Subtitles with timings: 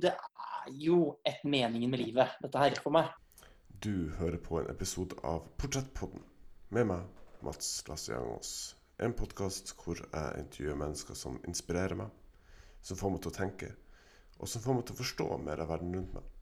[0.00, 0.98] Det er jo
[1.28, 3.10] et meningen med livet, dette her, for meg.
[3.84, 6.22] Du hører på en episode av Portrettpodden
[6.72, 7.02] med meg,
[7.44, 8.52] Mats Lasse Jangås.
[8.96, 12.08] En podkast hvor jeg intervjuer mennesker som inspirerer meg,
[12.80, 13.70] som får meg til å tenke,
[14.38, 16.32] og som får meg til å forstå mer av verden rundt meg.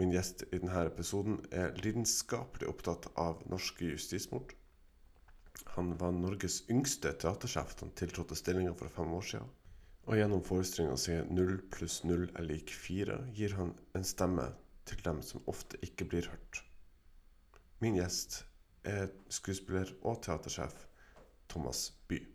[0.00, 4.56] Min gjest i denne episoden er lidenskapelig opptatt av norske justismord.
[5.76, 9.52] Han var Norges yngste teatersjef da han tiltrådte stillinga for fem år siden.
[10.06, 14.48] Og gjennom forestillinga si 'Null pluss null er lik fire' gir han en stemme
[14.84, 16.64] til dem som ofte ikke blir hørt.
[17.80, 18.44] Min gjest
[18.84, 20.86] er skuespiller og teatersjef
[21.48, 22.26] Thomas Bye.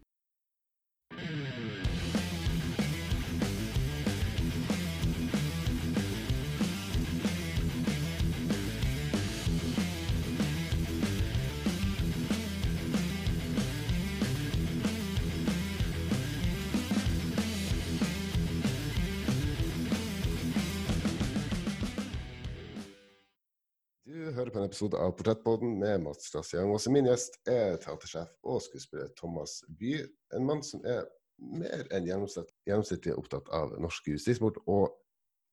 [24.67, 26.73] En episode av Portrettpodden med Mats Strassiang.
[26.75, 30.09] Også min gjest er teatersjef og skuespiller Thomas Bye.
[30.35, 31.05] En mann som er
[31.39, 34.91] mer enn gjennomsnitt, gjennomsnittlig opptatt av norsk justismord og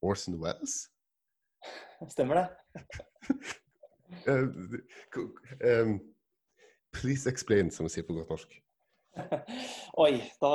[0.02, 0.88] Orson Welles.
[2.10, 2.48] Stemmer det?
[4.24, 5.96] Um,
[6.94, 8.52] please explain, som vi sier på godt norsk.
[10.04, 10.12] Oi,
[10.42, 10.52] da,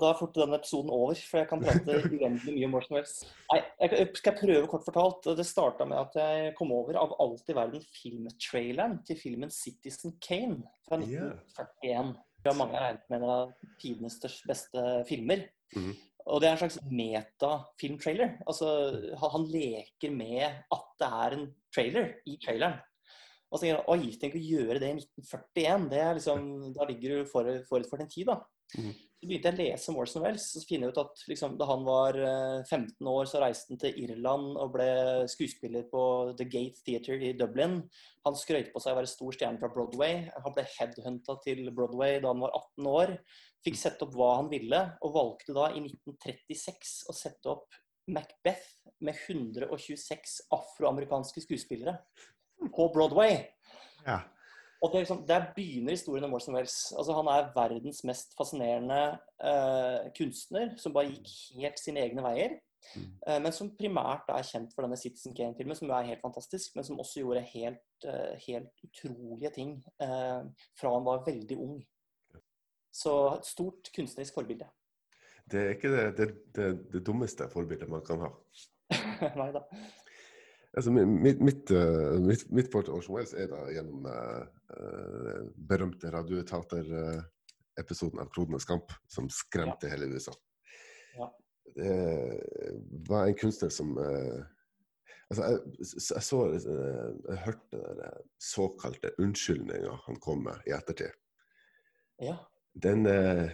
[0.00, 3.14] da er fort denne episoden over, for jeg kan prate uendelig mye om Morsen Welles.
[3.52, 5.30] Nei, jeg jeg skal prøve kort fortalt.
[5.38, 10.18] Det starta med at jeg kom over av alt i verden filmtraileren til filmen 'Citizen
[10.22, 11.32] Kane' fra Ja.
[11.40, 12.14] 1941.
[12.42, 15.44] Ja, mange har regnet med en av tidenes beste filmer.
[15.76, 15.92] Mm.
[16.26, 18.36] Og det er en slags meta-filmtrailer.
[18.46, 18.68] Altså,
[19.18, 22.80] han leker med at det er en trailer i traileren.
[23.52, 25.88] Og så tenker jeg, oi, tenk å gjøre det i 1941.
[25.92, 28.38] Det er liksom, da ligger du forut for, for din tid, da.
[28.80, 28.94] Mm.
[28.96, 31.58] Så begynte jeg å lese om Orson Welles, og så finner jeg ut at liksom,
[31.60, 34.88] da han var eh, 15 år, så reiste han til Irland og ble
[35.30, 36.02] skuespiller på
[36.40, 37.76] The Gate Theatre i Dublin.
[38.26, 40.24] Han skrøt på seg å være stor stjerne fra Broadway.
[40.32, 43.14] Han ble headhunta til Broadway da han var 18 år.
[43.62, 48.88] Fikk sette opp hva han ville, og valgte da i 1936 å sette opp Macbeth
[49.06, 52.00] med 126 afroamerikanske skuespillere
[52.70, 53.40] på Broadway.
[54.06, 54.20] Ja.
[54.82, 56.92] Og det liksom, Der begynner historien om Orson Welles.
[56.98, 61.30] Altså, han er verdens mest fascinerende uh, kunstner som bare gikk
[61.62, 62.56] helt sine egne veier.
[62.96, 63.06] Mm.
[63.28, 66.86] Uh, men som primært er kjent for denne Citizen Kane-filmen, som er helt fantastisk, men
[66.88, 71.78] som også gjorde helt, uh, helt utrolige ting fra han var veldig ung.
[72.92, 74.66] Så et stort kunstnerisk forbilde.
[75.52, 78.34] Det er ikke det, det, det, det dummeste forbildet man kan ha.
[79.40, 79.62] Nei da.
[80.76, 84.44] Altså, mitt, mitt, eh, mitt, mitt forhold til Orson Welles er da gjennom uh,
[85.68, 90.32] berømte radioetater-episoden av 'Klodenes kamp', som skremte hele USA.
[91.18, 91.26] Ja.
[91.76, 91.96] Det
[93.08, 94.42] var en kunstner som uh,
[95.32, 95.58] Altså, jeg,
[96.12, 98.00] jeg så Jeg hørte den
[98.36, 101.12] såkalte unnskyldninga han kom med i ettertid.
[102.20, 102.36] Ja.
[102.82, 103.48] Den uh,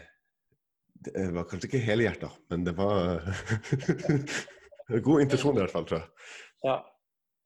[1.06, 3.22] det var kanskje ikke helhjerta, men det var
[5.06, 6.08] God intensjon i hvert fall, tror jeg.
[6.66, 6.76] ja.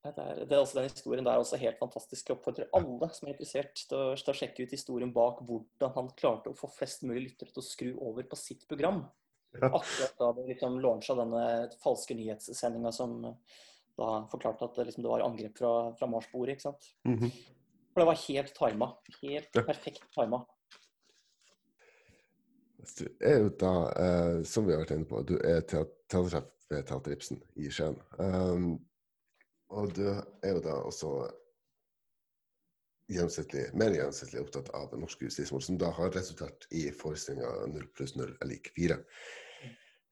[0.02, 2.26] Det er, det er også Den historien der er også helt fantastisk.
[2.28, 5.92] Jeg oppfordrer alle som er interessert til å, til å sjekke ut historien bak hvordan
[5.94, 9.04] han klarte å få flest mulig lyttere til å skru over på sitt program.
[9.54, 11.44] Akkurat da det liksom launcha denne
[11.84, 13.18] falske nyhetssendinga som
[14.00, 16.56] da forklarte at det, liksom, det var angrep fra, fra Mars-bordet.
[16.56, 16.88] ikke sant?
[17.06, 17.30] Mhm.
[17.92, 18.88] For det var helt tima.
[19.20, 20.38] Helt perfekt tima.
[22.98, 26.48] Du er jo da, eh, som vi har vært inne på, du er teat- teatersjef
[26.72, 28.00] ved Teater Ibsen i Skien.
[28.18, 28.80] Um,
[29.72, 31.12] og du er jo da også
[33.12, 38.14] gjennomsnittlig, mer gjennomsnittlig opptatt av norske justismord, som da har resultert i forestillinga 0 pluss
[38.16, 38.98] 0 er lik 4.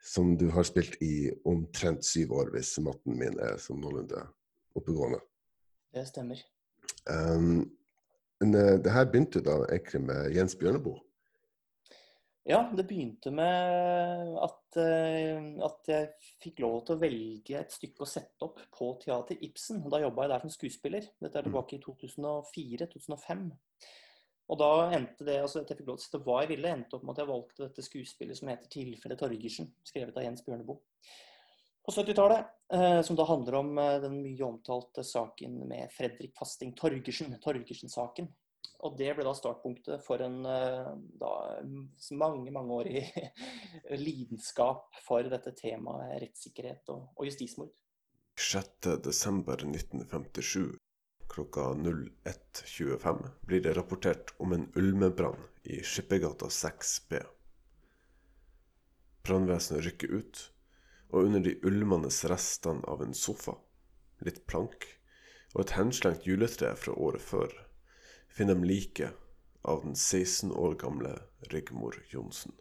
[0.01, 4.23] Som du har spilt i omtrent syv år, hvis matten min er som noenlunde
[4.79, 5.21] oppegående.
[5.93, 6.41] Det stemmer.
[7.11, 7.69] Um,
[8.41, 11.03] men eh, det her begynte da egentlig med Jens Bjørneboe.
[12.49, 18.07] Ja, det begynte med at, eh, at jeg fikk lov til å velge et stykke
[18.07, 19.83] å sette opp på Teater Ibsen.
[19.93, 21.09] Da jobba jeg der som skuespiller.
[21.21, 23.45] Dette er tilbake i 2004-2005.
[24.51, 26.73] Og da endte det, altså at jeg fikk lov til å sette hva jeg ville,
[26.75, 30.43] endte opp med at jeg valgte dette skuespillet som heter 'Tilfelle Torgersen', skrevet av Jens
[30.43, 30.81] Bjørneboe.
[31.85, 36.75] På 70-tallet, eh, som da handler om eh, den mye omtalte saken med Fredrik Fasting
[36.75, 38.29] Torgersen, Torgersen-saken.
[38.81, 40.91] Og det ble da startpunktet for en eh,
[41.21, 41.33] da,
[42.17, 43.01] mange, mange år i
[44.07, 47.75] lidenskap for dette temaet rettssikkerhet og, og justismord.
[48.41, 50.81] 6.12.1957
[51.31, 57.21] klokka 01.25 blir det rapportert om en ulmebrann i Skippergata 6B.
[59.23, 60.41] Brannvesenet rykker ut,
[61.13, 63.55] og under de ulmende restene av en sofa,
[64.25, 64.89] litt plank
[65.55, 67.55] og et henslengt juletre fra året før,
[68.31, 69.13] finner de liket
[69.63, 71.19] av den 16 år gamle
[71.53, 72.53] Rigmor Johnsen.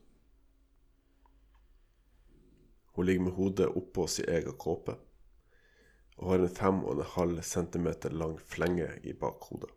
[2.94, 4.98] Hun ligger med hodet oppå sin egen kåpe
[6.20, 9.70] og har en fem og en halv centimeter lang flenge i bakhodet.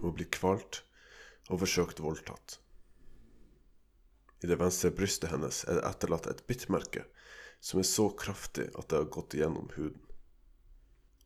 [0.00, 0.82] Hun blir kvalt
[1.48, 2.58] og forsøkt voldtatt.
[4.44, 7.06] I det venstre brystet hennes er det etterlatt et bittmerke
[7.64, 10.09] som er så kraftig at det har gått gjennom huden.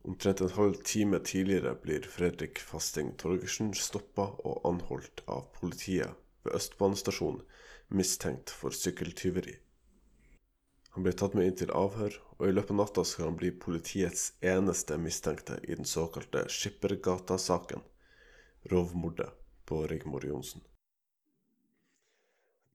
[0.05, 6.13] Omtrent en halv time tidligere blir Fredrik Fasting Torgersen stoppa og anholdt av politiet
[6.45, 7.41] ved Østbanestasjonen
[7.89, 9.55] mistenkt for sykkeltyveri.
[10.95, 13.49] Han blir tatt med inn til avhør, og i løpet av natta skal han bli
[13.65, 17.81] politiets eneste mistenkte i den såkalte Skippergata-saken,
[18.71, 19.31] rovmordet
[19.65, 20.61] på Rigmor Johnsen.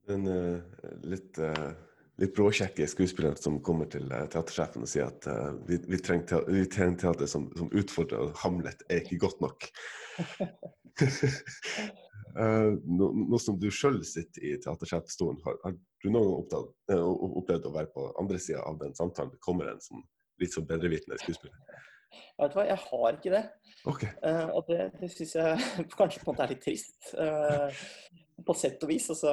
[0.05, 0.61] Den er
[1.07, 1.71] litt, uh,
[2.21, 5.27] litt bråkjekke skuespilleren som kommer til uh, teatersjefen og sier at
[5.67, 9.69] vi, vi, trenger vi, trenger teater, som, som utfordrer, og Hamlet er ikke godt nok.
[12.85, 17.09] nå, no, som du sjøl sitter i teatersjefstolen, har, har, du noen gang uh,
[17.41, 19.33] opplevd å være på andre sida av den samtalen?
[19.33, 20.01] Det kommer en som
[20.41, 21.57] litt som bedrevitende skuespiller?
[22.11, 23.43] Jeg vet hva, jeg har ikke det.
[23.91, 24.09] Okay.
[24.23, 25.69] Uh, og det, det syns jeg
[25.99, 27.13] kanskje på en måte er litt trist.
[27.15, 27.83] Uh,
[28.45, 29.07] på sett og vis.
[29.13, 29.31] Altså,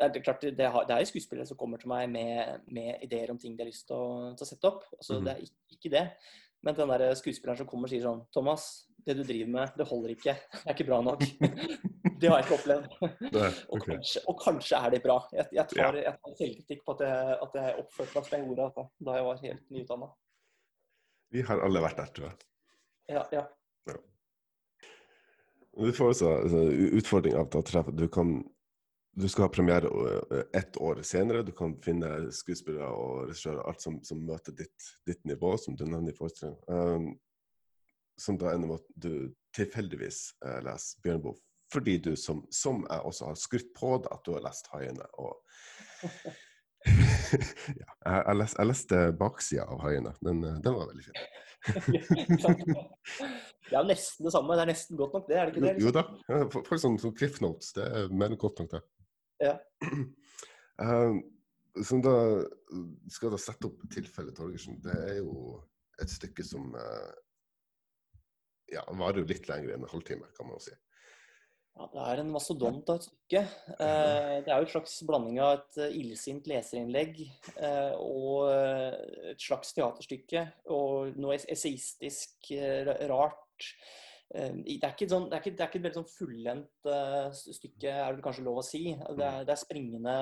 [0.00, 3.32] er det, klart, det, har, det er skuespillere som kommer til meg med, med, ideer
[3.32, 4.86] om ting de har lyst til å, til å sette opp.
[4.98, 5.26] Altså, mm.
[5.26, 6.06] Det er ikke, ikke, det.
[6.66, 8.68] Men den der skuespilleren som kommer og sier sånn Thomas,
[9.06, 10.34] det du driver med, det holder ikke.
[10.52, 11.24] Det er ikke bra nok.
[12.20, 12.96] det har jeg ikke opplevd.
[13.00, 13.52] Okay.
[13.72, 15.20] og, kanskje, og, kanskje, er det bra.
[15.32, 16.16] Jeg, jeg tar, ja.
[16.20, 19.46] tar selvkritikk på at jeg, at jeg oppførte meg som jeg gjorde da jeg var
[19.46, 20.10] helt nyutdanna.
[21.30, 22.46] Vi har alle vært der, tror jeg.
[23.10, 23.44] Ja, ja.
[23.90, 23.98] ja.
[25.78, 26.62] Du får også altså,
[26.98, 28.40] utfordring av at du kan
[29.12, 29.90] du skal ha premiere
[30.30, 31.42] eh, ett år senere.
[31.42, 35.84] Du kan finne skuespillere og regissører alt som, som møter ditt, ditt, nivå, som du
[35.84, 36.60] nevner i forestillingen.
[36.70, 37.10] Um,
[38.20, 41.38] som da ender med at du tilfeldigvis uh, leser Bjørnboe
[41.70, 45.06] fordi du, som, som, jeg også har skrytt på deg, at du har lest 'Haiene'.
[45.22, 45.36] Og
[46.88, 50.14] ja, jeg, les, jeg leste baksida av 'Haiene'.
[50.24, 51.18] Den, eh, den var veldig fin.
[53.70, 54.56] det er nesten det samme.
[54.56, 55.36] Det er nesten godt nok, det?
[55.36, 55.74] er det ikke det?
[55.76, 55.88] Liksom?
[55.88, 56.04] Jo da.
[56.30, 58.82] Ja, for, for sånn, sånn Cliff Notes, det er mer enn godt nok, det.
[59.50, 59.58] Ja.
[60.80, 61.18] Uh,
[61.84, 62.40] som da
[63.12, 65.58] skal da sette opp tilfellet Torgersen, det er jo
[66.00, 67.10] et stykke som uh,
[68.72, 70.76] ja, varer jo litt lenger enn en halvtime, kan man jo si.
[71.80, 73.40] Ja, Det er en mastodont av et stykke.
[73.80, 78.50] Eh, det er jo et slags blanding av et uh, illsint leserinnlegg eh, og
[79.30, 80.42] et slags teaterstykke.
[80.76, 83.70] Og noe esaistisk uh, rart.
[84.30, 86.90] Det er, ikke sånn, det, er ikke, det er ikke et veldig sånn fullendt
[87.34, 88.84] stykke, er det kanskje lov å si.
[88.94, 90.12] Det er, det er springende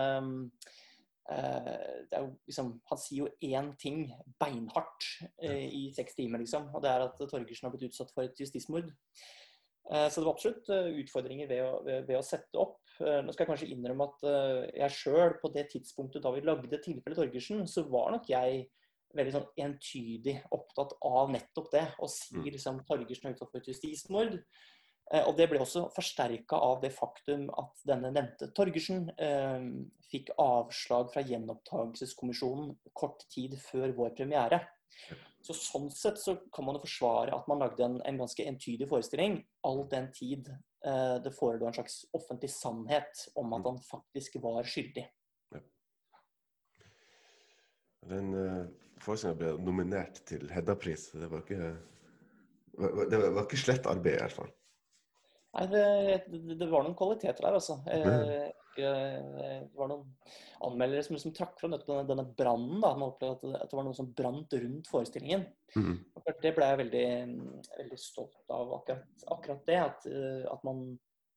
[2.46, 4.06] liksom, Han sier jo én ting
[4.40, 5.10] beinhardt
[5.44, 6.70] i seks timer, liksom.
[6.72, 8.88] Og det er at Torgersen har blitt utsatt for et justismord.
[9.90, 12.80] Eh, så det var absolutt eh, utfordringer ved å, ved, å, sette opp.
[13.00, 14.26] Eh, nå skal jeg kanskje innrømme at
[14.82, 18.66] jeg sjøl, på det tidspunktet da vi lagde tilfellet Torgersen, så var nok jeg
[19.16, 21.86] veldig sånn entydig opptatt av nettopp det.
[21.96, 22.50] Å si mm.
[22.52, 24.36] liksom Torgersen er utsatt for et justismord.
[25.24, 29.62] Og det ble også forsterka av det faktum at denne nevnte Torgersen eh,
[30.10, 34.60] fikk avslag fra Gjenopptakelseskommisjonen kort tid før vår premiere.
[35.44, 38.88] Så Sånn sett så kan man jo forsvare at man lagde en, en ganske entydig
[38.90, 43.68] forestilling, all den tid eh, det forelå en slags offentlig sannhet om at mm.
[43.70, 45.06] han faktisk var skyldig.
[45.54, 45.62] Ja.
[48.10, 48.66] Den uh,
[49.04, 51.10] forestillingen ble nominert til Hedda-pris.
[51.14, 51.72] Det var ikke,
[53.10, 54.54] det var ikke slett arbeid, i hvert fall.
[55.56, 55.84] Nei, det,
[56.28, 57.78] det, var noen kvaliteter der, altså.
[57.88, 60.06] Eh, det var noen
[60.64, 62.78] anmeldere som liksom trakk fram denne, denne brannen.
[62.82, 65.44] Man opplevde at det var noe som brant rundt forestillingen.
[65.76, 65.98] Mm.
[66.42, 67.06] Det ble jeg veldig,
[67.78, 69.78] veldig stolt av, akkurat, akkurat det.
[69.82, 70.84] At, eh, at, man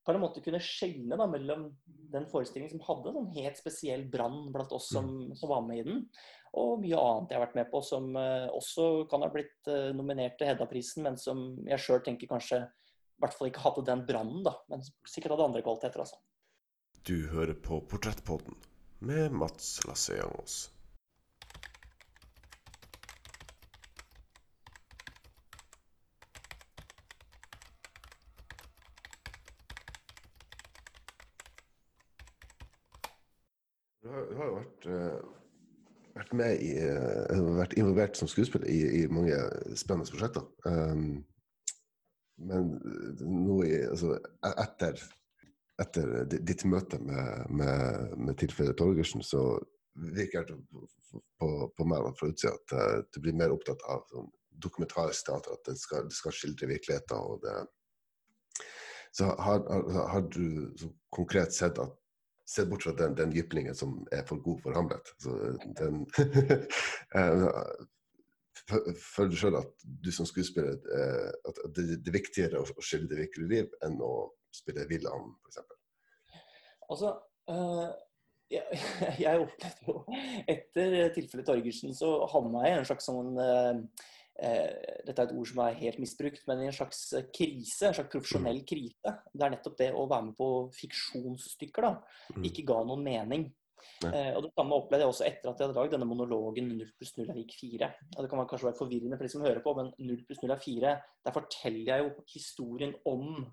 [0.01, 1.67] på en måte kunne skjelne mellom
[2.11, 5.35] den forestillingen som hadde en sånn helt spesiell brann blant oss som, mm.
[5.37, 5.99] som, var med i den,
[6.57, 10.35] og mye annet jeg har vært med på som uh, også kan ha blitt nominert
[10.39, 14.41] til Hedda-prisen, men som jeg sjøl tenker kanskje i hvert fall ikke hadde den brannen,
[14.41, 16.01] da, men sikkert hadde andre kvaliteter.
[16.01, 16.17] altså.
[17.07, 18.53] Du hører på Portrettpodden
[18.99, 20.73] med Mats Lasseangos.
[34.03, 38.69] Du har, du har jo vært, uh, vært, med i, uh, vært involvert som skuespiller
[38.69, 39.41] i, i mange
[39.73, 40.45] spennende prosjekter.
[40.69, 41.23] Um,
[42.41, 45.01] men eh, nå i, altså, e-, etter,
[45.81, 49.59] etter, ditt møte med, med, med tilfellet Torgersen, så
[50.15, 50.57] virker det
[51.39, 54.29] på, på, meg fra utsida at eh, du blir mer opptatt av sånn,
[54.61, 57.17] dokumentarisk teater, at det skal, det skal skildre virkeligheten.
[57.17, 57.55] og det
[59.11, 60.71] så har, har, har du
[61.09, 61.97] konkret sett at
[62.51, 65.11] Sett bort fra den, den jyplingen som er for god for Hamlet.
[65.79, 66.01] Den
[68.99, 73.23] Føler du sjøl at du som skuespiller eh, at det, det er viktigere å, skildre
[73.23, 75.59] det liv enn å spille villaen, f.eks.?
[76.91, 77.13] Altså,
[77.49, 77.91] øh,
[78.51, 78.81] jeg,
[79.25, 80.01] jeg opplevde jo
[80.51, 83.79] Etter tilfellet Torgersen så havna jeg i en slags sånn øh,
[84.41, 87.01] Dette er et ord som er helt misbrukt, men i en slags
[87.35, 88.67] krise, en slags profesjonell mm.
[88.71, 89.11] krise.
[89.29, 91.91] Det er nettopp det å være med på fiksjonsstykker da,
[92.37, 92.47] mm.
[92.49, 93.43] ikke ga noen mening.
[94.05, 96.89] Eh, og Det samme opplevde jeg også etter at jeg hadde lagd denne monologen 0
[96.97, 97.89] pluss 0 er lik 4.
[98.15, 100.55] og det kan kanskje være forvirrende for de som hører på, men 0 pluss 0
[100.55, 100.93] er 4.
[101.25, 103.45] Der forteller jeg jo historien om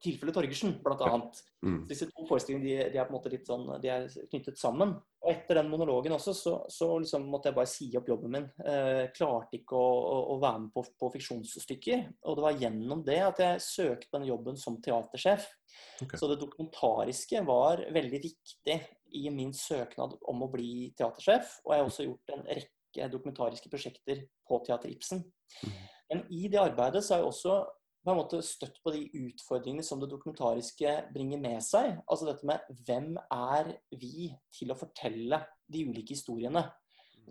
[0.00, 1.16] tilfellet Torgersen, bl.a.
[1.64, 1.80] Mm.
[1.88, 4.94] Disse to forestillingene de, de, er på en måte litt sånn, de er knyttet sammen.
[5.20, 8.46] Og Etter den monologen også, så, så liksom måtte jeg bare si opp jobben min.
[8.64, 12.06] Eh, klarte ikke å, å, å, være med på, på, fiksjonsstykker.
[12.24, 15.46] Og det var gjennom det at jeg søkte den jobben som teatersjef.
[16.00, 16.16] Okay.
[16.16, 18.78] Så det dokumentariske var veldig viktig
[19.20, 21.58] i min søknad om å bli teatersjef.
[21.66, 25.26] Og jeg har også gjort en rekke dokumentariske prosjekter på Teater Ibsen.
[25.60, 25.80] Mm.
[26.10, 27.58] Men i det arbeidet så har jeg også
[28.04, 31.98] på en måte støtt på de utfordringene som det dokumentariske bringer med seg.
[32.08, 36.64] Altså dette med hvem er vi til å fortelle de ulike historiene?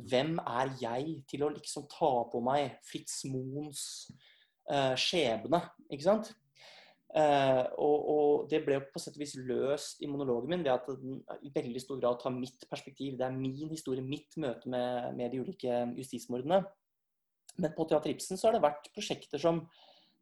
[0.10, 3.82] Hvem er jeg til å liksom ta på meg Fritz Moens
[4.70, 5.64] uh, skjebne?
[5.90, 6.32] Ikke sant?
[7.10, 10.86] Uh, og, og, det ble på sett og vis løst i monologen min ved at
[11.02, 13.18] den i veldig stor grad tar mitt perspektiv.
[13.18, 16.62] Det er min historie, mitt møte med, med de ulike justismordene.
[17.60, 19.66] Men på Teater Ibsen så har det vært prosjekter som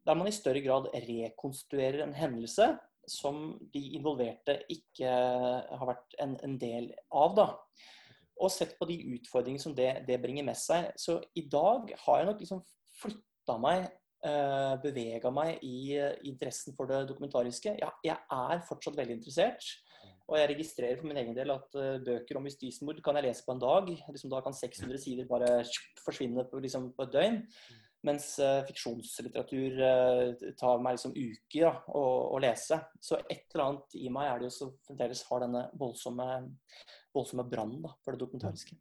[0.08, 2.72] der man i større grad rekonstruerer en hendelse
[3.08, 7.36] som de involverte ikke har vært en, en del av.
[7.36, 7.46] da.
[8.38, 10.92] Og sett på de utfordringene som det, det, bringer med seg.
[11.00, 12.62] Så i dag har jeg nok liksom
[13.00, 13.88] flytta meg,
[14.28, 17.74] øh, bevega meg i, i interessen for det dokumentariske.
[17.80, 19.64] Ja, jeg er fortsatt veldig interessert.
[20.28, 23.44] Og jeg registrerer for min egen del at uh, bøker om justismord kan jeg lese
[23.46, 23.86] på en dag.
[23.88, 25.62] Liksom da kan 600 sider bare
[26.04, 27.38] forsvinne på, liksom, på et døgn.
[28.06, 32.78] Mens uh, fiksjonslitteratur uh, tar meg liksom uker ja, å, å, lese.
[33.02, 36.28] Så et eller annet i meg er det jo som fremdeles har denne voldsomme,
[37.16, 38.78] voldsomme brannen for det dokumentariske.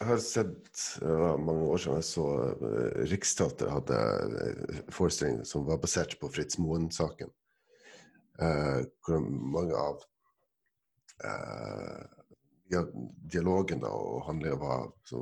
[0.00, 2.22] Jeg har sett uh, mange år siden jeg så
[2.56, 3.98] uh, Riksteatret hadde
[4.32, 7.28] uh, forestilling som var basert på Fritz Moen-saken.
[9.04, 9.98] hvor mange av
[13.28, 15.20] dialogen da, og handlinga var så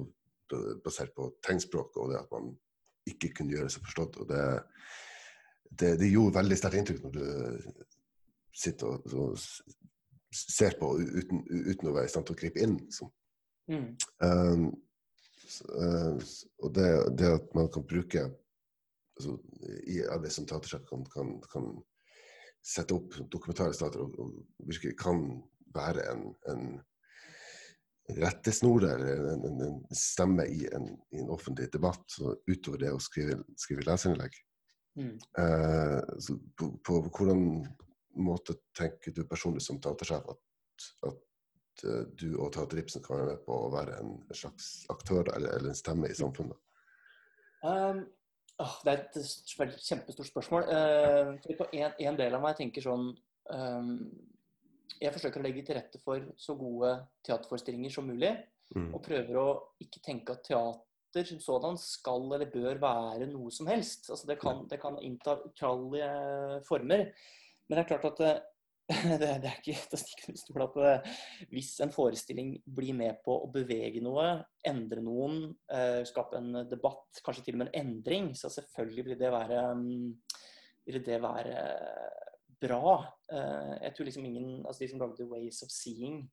[0.85, 2.51] basert på tegnspråk og det at man
[3.09, 4.19] ikke kunne gjøre seg forstått.
[4.23, 4.43] og Det,
[5.71, 7.25] det, det gjorde veldig sterkt inntrykk når du
[8.59, 9.39] sitter og, og
[10.35, 12.77] ser på uten, uten, å være i stand til å gripe inn.
[12.83, 13.13] Liksom.
[13.69, 13.87] Mm.
[14.25, 14.67] Um,
[15.73, 16.17] uh,
[16.65, 16.89] og det,
[17.21, 18.25] det, at man kan bruke
[19.19, 19.39] altså,
[19.89, 21.71] i arbeid som teatersjef kan, kan, kan,
[22.69, 25.21] sette opp dokumentarisk teater og, og virkelig kan
[25.73, 26.65] være en, en
[28.17, 32.93] rettesnor eller en, en, en, stemme i en, i en, offentlig debatt, så utover det
[32.93, 34.39] å skrive, skrive leserinnlegg.
[34.99, 35.15] Mm.
[35.39, 37.43] Eh, på, på, hvordan
[38.19, 40.41] måte tenker du personlig som teatersjef at,
[41.07, 45.29] at uh, du og Teater Ibsen kan være med på å være en slags aktør
[45.37, 46.59] eller, eller en stemme i samfunnet?
[47.63, 48.03] Um,
[48.59, 50.67] oh, det er et kjempestort spørsmål.
[50.67, 53.13] Uh, på en, en, del av meg tenker sånn
[53.55, 53.95] um,
[54.97, 56.95] jeg forsøker å legge til rette for så gode
[57.27, 58.33] teaterforestillinger som mulig.
[58.75, 58.91] Mm.
[58.93, 59.49] Og prøver å
[59.83, 64.11] ikke tenke at teater som sådan skal eller bør være noe som helst.
[64.13, 67.09] Altså det, kan, det kan innta utallige former.
[67.69, 68.35] Men det er klart at det,
[69.21, 71.17] det, det er ikke til å stikke under stol at eh,
[71.53, 74.31] hvis en forestilling blir med på å bevege noe,
[74.69, 75.43] endre noen,
[75.73, 79.67] eh, skape en debatt, kanskje til og med en endring, så selvfølgelig vil det være,
[79.77, 80.41] mm,
[80.89, 81.67] vil det være
[82.63, 82.99] bra.
[83.33, 86.29] Eh, jeg tror liksom ingen Altså de som lagde 'Ways of Seeing'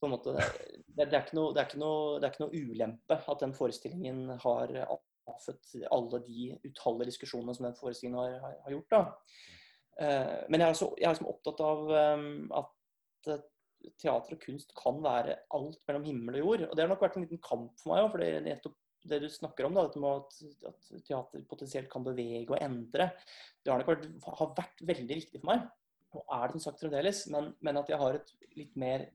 [0.00, 3.18] på en måte, det, det, er noe, det, er noe, det er ikke noe ulempe
[3.30, 4.72] at den forestillingen har
[5.30, 8.90] avfødt alle de utallige diskusjonene som den forestillingen har, har, har gjort.
[8.90, 9.02] da.
[10.02, 13.38] Eh, men jeg er, også, jeg er liksom opptatt av um, at
[14.00, 16.66] teater og kunst kan være alt mellom himmel og jord.
[16.68, 18.78] Og det har nok vært en liten kamp for meg òg, for det er nettopp
[19.08, 23.10] det du snakker om, da, dette med at, at, teater potensielt kan bevege og endre,
[23.62, 25.66] det har vært, har vært veldig viktig for meg.
[26.12, 29.06] Og er det som sagt fremdeles, men, men, at jeg har et litt mer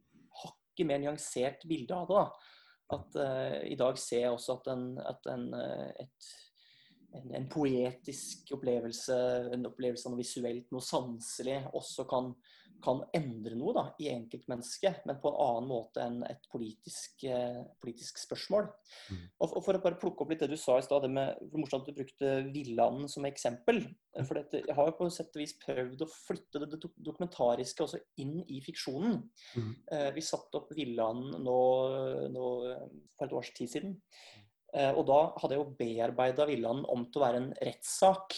[0.41, 2.17] hakket mer nyansert bilde av det.
[2.17, 2.53] da.
[2.97, 6.29] At uh, i dag ser jeg også at en, at en, uh, et,
[7.17, 9.17] en, en, poetisk opplevelse,
[9.53, 12.31] en opplevelse av noe visuelt, noe sanselig, også kan
[12.83, 17.59] kan endre noe da, i enkeltmennesket, men på en annen måte enn et politisk, eh,
[17.81, 18.69] politisk spørsmål.
[19.11, 19.21] Mm.
[19.43, 21.41] Og, og For å bare plukke opp litt det du sa i stad, det med
[21.43, 23.83] hvor morsomt at du brukte Villanden som eksempel.
[24.17, 28.01] For dette, jeg har jo på sett og vis prøvd å flytte det dokumentariske også
[28.23, 29.21] inn i fiksjonen.
[29.57, 29.71] Mm.
[29.93, 31.61] Eh, vi satte opp Villanden nå,
[32.33, 32.51] nå
[33.15, 33.97] for et års tid siden.
[34.75, 38.35] Eh, og da hadde jeg jo bearbeida Villanden om til å være en rettssak.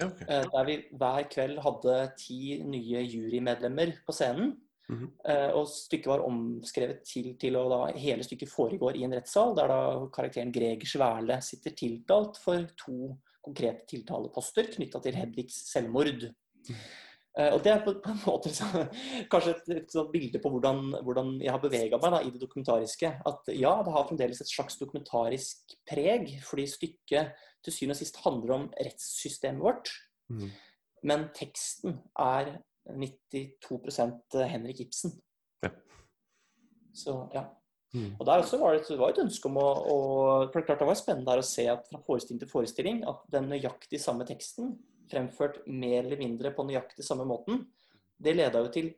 [0.00, 0.24] Ja, ok.
[0.26, 4.56] Eh, Der vi hver kveld hadde ti nye jurymedlemmer på scenen.
[4.90, 5.52] Mm -hmm.
[5.54, 9.68] Og stykket var omskrevet til, til og da hele stykket foregår i en rettssal, der
[9.68, 16.24] da karakteren Greger Sverle sitter tiltalt for to konkrete tiltaleposter knytta til Hedvigs selvmord.
[17.38, 18.64] Eh, Og Det er på, en måte så,
[19.30, 22.42] kanskje et, et sånt bilde på hvordan, hvordan jeg har bevega meg da, i det
[22.42, 23.12] dokumentariske.
[23.26, 28.16] At ja, det har fremdeles et slags dokumentarisk preg, fordi stykket til syvende og sist
[28.24, 29.90] handler om rettssystemet vårt.
[30.30, 30.50] Mm.
[31.02, 32.58] Men teksten er
[32.90, 35.14] 92% Henrik Ibsen.
[35.64, 35.70] Ja.
[36.96, 37.44] Så ja.
[37.94, 38.12] Mm.
[38.20, 39.96] Og der også var det, et- det var et ønske om å, å
[40.52, 43.48] for det klart det var spennende å se at fra forestilling til forestilling at den
[43.50, 44.76] nøyaktig samme teksten,
[45.10, 47.64] fremført mer eller mindre på nøyaktig samme måten,
[48.22, 48.92] det leda jo til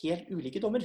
[0.00, 0.80] helt ulike dommer.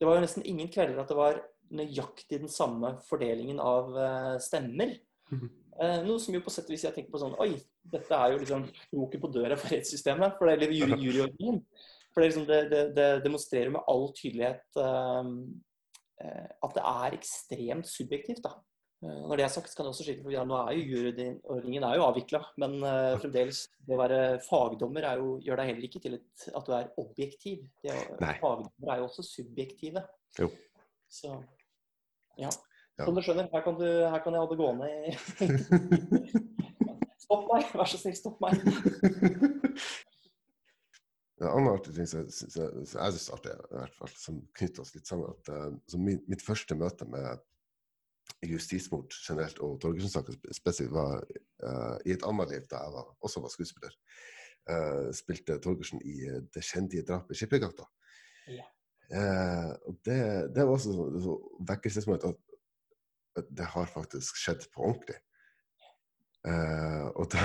[0.00, 1.42] Det var jo nesten ingen kvelder at det var
[1.74, 4.96] nøyaktig den samme fordelingen av eh, stemmer.
[5.30, 5.50] Mhm.
[5.82, 7.56] Eh, noe som jo på sett og vis jeg tenker på sånn Oi,
[7.94, 10.36] dette er jo liksom kroken på døra for rettssystemet.
[10.38, 11.62] For det, eller jury, juryordningen.
[12.14, 15.32] For det, er liksom, det, det, det demonstrerer med all tydelighet eh,
[16.22, 18.44] eh, at det er ekstremt subjektivt.
[18.46, 18.54] da.
[19.04, 21.98] Når det er sagt, kan det også skyte for ja, Nå er jo juryordningen er
[21.98, 26.00] jo avvikla, men uh, fremdeles det å være fagdommer er jo, gjør deg heller ikke
[26.00, 27.66] til et, at du er objektiv.
[27.84, 27.98] Det,
[28.40, 30.06] fagdommer er jo også subjektive.
[30.38, 30.48] Jo.
[31.12, 31.34] Så
[32.40, 32.48] ja.
[32.94, 33.08] Ja.
[33.08, 35.14] Som du skjønner, her kan, du, her kan jeg ha det gående i
[37.24, 37.66] Stopp meg!
[37.74, 38.54] Vær så snill, stopp meg!
[41.42, 42.54] En annen artig ting som jeg syns
[42.94, 46.44] er artig, i hvert fall, som knytter oss litt sammen, at eh, så min, mitt
[46.46, 47.42] første møte med
[48.48, 51.20] justismord generelt og Torgersen-saken spesielt var
[51.64, 53.96] uh, i et annet liv da jeg var, også var skuespiller.
[54.68, 57.86] Uh, spilte Torgersen i Det kjendige drapet i Skippergata.
[58.52, 58.66] Ja.
[59.12, 60.18] Uh, det,
[60.56, 61.28] det var også et
[61.70, 62.34] vekkelsesmøte.
[63.34, 65.20] Det har faktisk skjedd på ordentlig.
[66.44, 67.44] Uh, og da,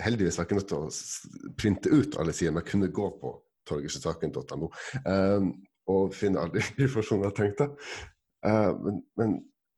[0.00, 3.10] heldigvis var jeg ikke nødt til å printe ut alle sider, men jeg kunne gå
[3.20, 3.32] på
[3.68, 4.68] torgersensaken.no
[5.02, 5.48] eh,
[5.92, 7.66] og finne all informasjonen jeg trengte.
[8.46, 9.34] Uh, men, men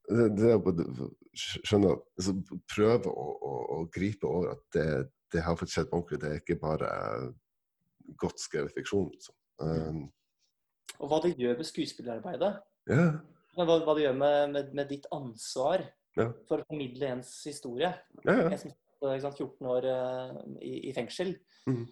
[0.08, 2.36] det, det å skjønne altså,
[2.70, 4.86] Prøve å, å, å gripe over at det,
[5.34, 6.20] det har fått skjedd på ordentlig.
[6.22, 6.92] Det er ikke bare
[8.22, 9.10] godt skrevet fiksjon.
[9.12, 9.34] Liksom.
[10.98, 12.54] Og hva det gjør med skuespillerarbeidet.
[12.88, 15.86] ja, Men Hva, hva det gjør med, med, med ditt ansvar
[16.18, 16.28] Ja.
[16.48, 17.92] for å formidle ens historie.
[18.24, 18.50] ja, ja.
[18.50, 18.74] Jeg som
[19.22, 21.28] satt ikke 14 år uh, i, i fengsel
[21.70, 21.82] mm.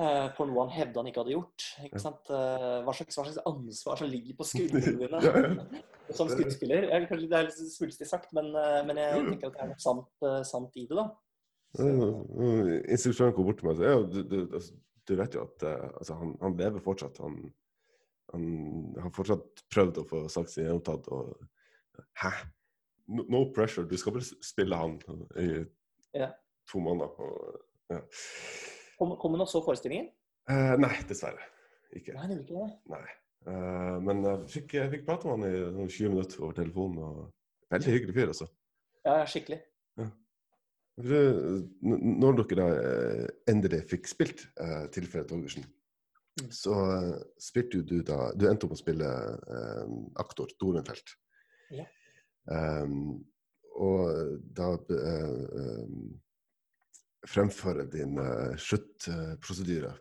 [0.00, 1.66] uh, for noe han hevda han ikke hadde gjort.
[1.86, 2.00] Ikke?
[2.02, 5.84] Eh, hva, slags, hva slags ansvar som ligger på skuldrene dine
[6.16, 6.88] som skuespiller.
[7.08, 9.82] Kanskje det er litt svulstig sagt, men, eh, men jeg tenker at det er noe
[9.82, 10.98] sant, eh, sant i det.
[10.98, 11.08] da.
[12.90, 15.66] Instruktøren kom bort til meg og sa ja, du, du, altså, du vet jo at
[15.66, 17.20] eh, altså, han, han lever fortsatt.
[17.22, 17.38] Han,
[18.32, 21.08] han har fortsatt prøvd å få saken gjenopptatt.
[21.14, 21.46] Og,
[22.22, 22.30] Hæ?
[23.10, 23.86] No, no pressure.
[23.90, 24.98] Du skal bare spille han
[25.36, 25.48] i
[26.16, 26.30] Ja.
[26.70, 27.10] to måneder.
[27.20, 28.00] Og, ja.
[28.98, 30.10] Kom, kom han og så forestillingen?
[30.50, 31.42] Eh, nei, dessverre.
[31.96, 32.14] Ikke.
[32.14, 32.70] Nei, gjorde ikke det.
[32.94, 33.02] Nei.
[33.50, 36.98] Eh, men jeg fikk, jeg fikk prate med han i sånn 20 minutter over telefonen.
[37.02, 38.48] og Veldig hyggelig fyr, altså.
[39.04, 39.60] Ja, ja, skikkelig.
[39.98, 40.08] Ja.
[41.00, 45.64] Når dere da eh, endelig fikk spilt eh, tilfellet Torgersen,
[46.38, 46.50] Mm.
[46.54, 51.16] så eh, spilte jo du da Du endte opp å spille eh, aktor Dorenfelt.
[51.74, 51.84] Ja.
[52.50, 53.18] Um,
[53.80, 55.90] og da uh, eh,
[57.28, 59.92] fremføre din uh, sluttprosedyre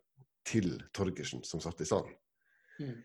[0.47, 2.15] til Torgersen, som satt i salen.
[2.79, 2.97] Mm.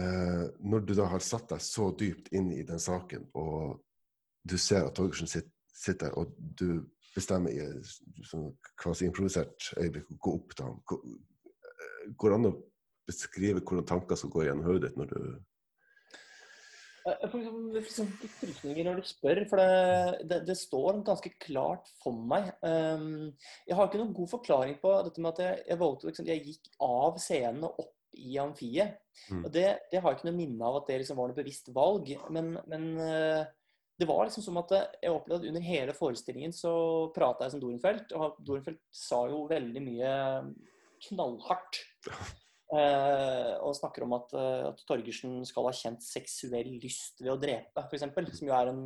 [0.00, 3.82] Eh, når du da har satt deg så dypt inn i den saken, og
[4.48, 7.90] du ser at Torgersen sitter, sitter og du bestemmer i et
[8.28, 11.18] sånn kvasi-improvisert øyeblikk å gå opp til ham, eh,
[12.16, 12.58] går det an å
[13.08, 15.22] beskrive hvordan tanker skal gå gjennom hodet ditt når du
[17.02, 21.32] Jeg får liksom, liksom litt frysninger når du spør, for det, det, det står ganske
[21.42, 22.52] klart for meg.
[22.62, 23.32] Um,
[23.66, 26.44] jeg har ikke noen god forklaring på dette med at jeg, jeg valgte liksom, Jeg
[26.46, 29.00] gikk av scenen og opp i amfiet.
[29.30, 29.42] Mm.
[29.44, 31.72] Og det, det har jeg ikke noe minne av at det liksom var noe bevisst
[31.74, 32.10] valg.
[32.30, 33.42] Men, men eh,
[33.98, 36.72] det var liksom som at jeg opplevde at under hele forestillingen så
[37.14, 40.12] prata jeg som Dorenfelt, og Dorenfelt sa jo veldig mye
[41.08, 41.82] knallhardt.
[42.72, 47.40] Eh, og snakker om at, eh, at Torgersen skal ha kjent seksuell lyst ved å
[47.40, 48.06] drepe, f.eks.
[48.38, 48.84] Som jo er en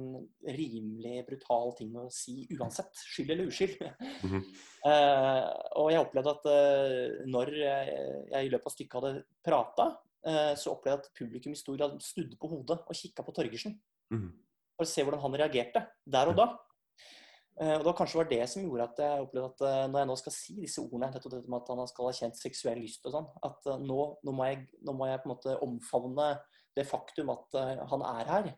[0.56, 2.90] rimelig brutal ting å si uansett.
[3.14, 3.76] Skyld eller uskyld.
[4.24, 4.42] Mm -hmm.
[4.90, 5.44] uh,
[5.78, 9.86] og jeg opplevde at uh, når jeg, i løpet av stykket hadde prata,
[10.26, 13.32] uh, så opplevde jeg at publikum i stor grad snudde på hodet og kikka på
[13.32, 13.78] Torgersen.
[14.10, 14.32] Mhm.
[14.76, 16.58] For å se hvordan han reagerte der og da.
[17.56, 20.02] Eh, og det var kanskje var det som gjorde at jeg opplevde at eh, når
[20.02, 22.80] jeg nå skal si disse ordene, nettopp dette med at han skal ha kjent seksuell
[22.82, 25.58] lyst og sånn, at eh, nå, nå, må jeg, nå må jeg på en måte
[25.64, 26.32] omfavne
[26.76, 27.56] det faktum at
[27.88, 28.50] han er her.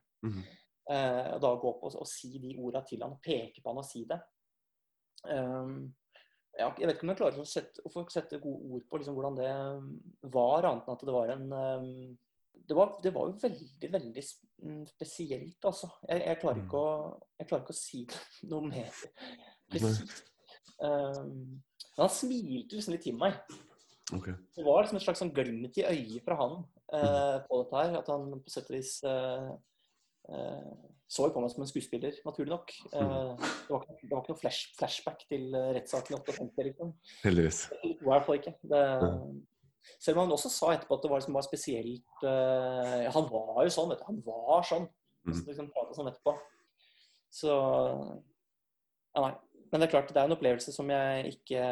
[0.88, 3.80] Eh, og da gå opp og, og si de ordene til han, peke på han
[3.82, 4.18] og si det.
[5.28, 5.90] Um,
[6.58, 9.18] ja, jeg vet ikke om jeg klarer å sette, å sette gode ord på liksom,
[9.18, 9.50] hvordan det
[10.32, 11.90] var, annet enn at det var en um,
[12.68, 14.24] det, var, det var jo veldig, veldig
[14.62, 15.90] mm, spesielt, altså.
[16.08, 16.90] Jeg, jeg, klarer ikke å,
[17.38, 18.02] jeg klarer ikke å si
[18.50, 19.00] noe mer
[19.70, 20.24] presist.
[20.78, 21.58] Um,
[21.98, 23.38] men han smilte liksom litt til meg.
[24.14, 24.36] Okay.
[24.56, 27.96] Det var liksom et slags sånn glimt i øyet fra han uh, på dette her.
[28.00, 29.50] At han på sett og vis uh,
[30.30, 30.70] uh,
[31.08, 32.72] så på meg som en skuespiller, naturlig nok.
[32.92, 36.90] Det, var det var ikke noe flash, flashback til rettssaken i 58, liksom.
[37.22, 37.60] Heldigvis.
[37.88, 38.52] I hvert fall ikke.
[38.68, 38.82] Det,
[39.98, 43.62] selv om han også sa etterpå at det var, liksom, var spesielt uh, Han var
[43.66, 44.09] jo sånn, vet du.
[44.09, 44.88] Han var sånn.
[45.27, 45.37] Mhm.
[45.37, 46.37] Så liksom sånn etterpå.
[47.31, 47.53] Så
[49.14, 49.35] Ja, nei.
[49.68, 51.62] Men det er klart, det er en opplevelse som jeg ikke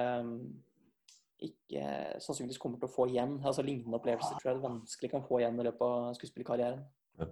[1.46, 1.86] ikke
[2.24, 3.38] sannsynligvis kommer til å få igjen.
[3.44, 6.84] Altså Lignende opplevelser tror jeg det vanskelig kan få igjen i løpet av skuespillerkarrieren.
[7.20, 7.28] Ja.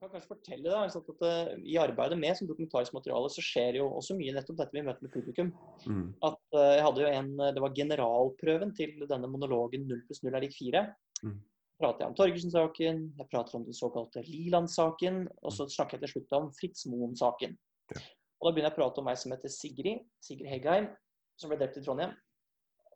[0.00, 3.42] Jeg kan kanskje fortelle da, altså at uh, I arbeidet med som dokumentarisk materiale så
[3.44, 5.50] skjer jo også mye nettopp dette vi møter med publikum.
[5.84, 6.06] Mm.
[6.24, 10.32] At uh, jeg hadde jo en, Det var generalprøven til denne monologen 0 pluss 0
[10.32, 10.82] er lik 4.
[11.20, 11.36] Mm.
[11.82, 16.14] prater jeg om Torgersen-saken, jeg prater om den såkalte Liland-saken, og så snakker jeg til
[16.14, 17.52] slutt om Fritz Moen-saken.
[17.92, 18.02] Ja.
[18.40, 20.88] Og Da begynner jeg å prate om meg som heter Sigrid, Sigrid Heggheim,
[21.36, 22.16] som ble drept i Trondheim.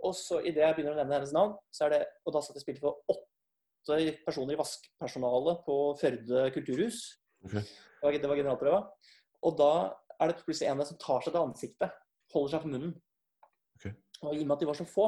[0.05, 2.57] Og så idet jeg begynner å nevne hennes navn, så er det, og da satt
[2.57, 3.34] jeg spilte for åtte
[4.25, 7.01] personer i vaskpersonalet på Førde kulturhus.
[7.45, 7.63] Okay.
[8.01, 8.81] Det var, generalprøva.
[9.45, 9.71] Og da
[10.21, 11.93] er det plutselig en der som tar seg til ansiktet,
[12.33, 12.95] holder seg for munnen.
[13.79, 13.93] Okay.
[14.23, 15.07] Og i og med at de var så få,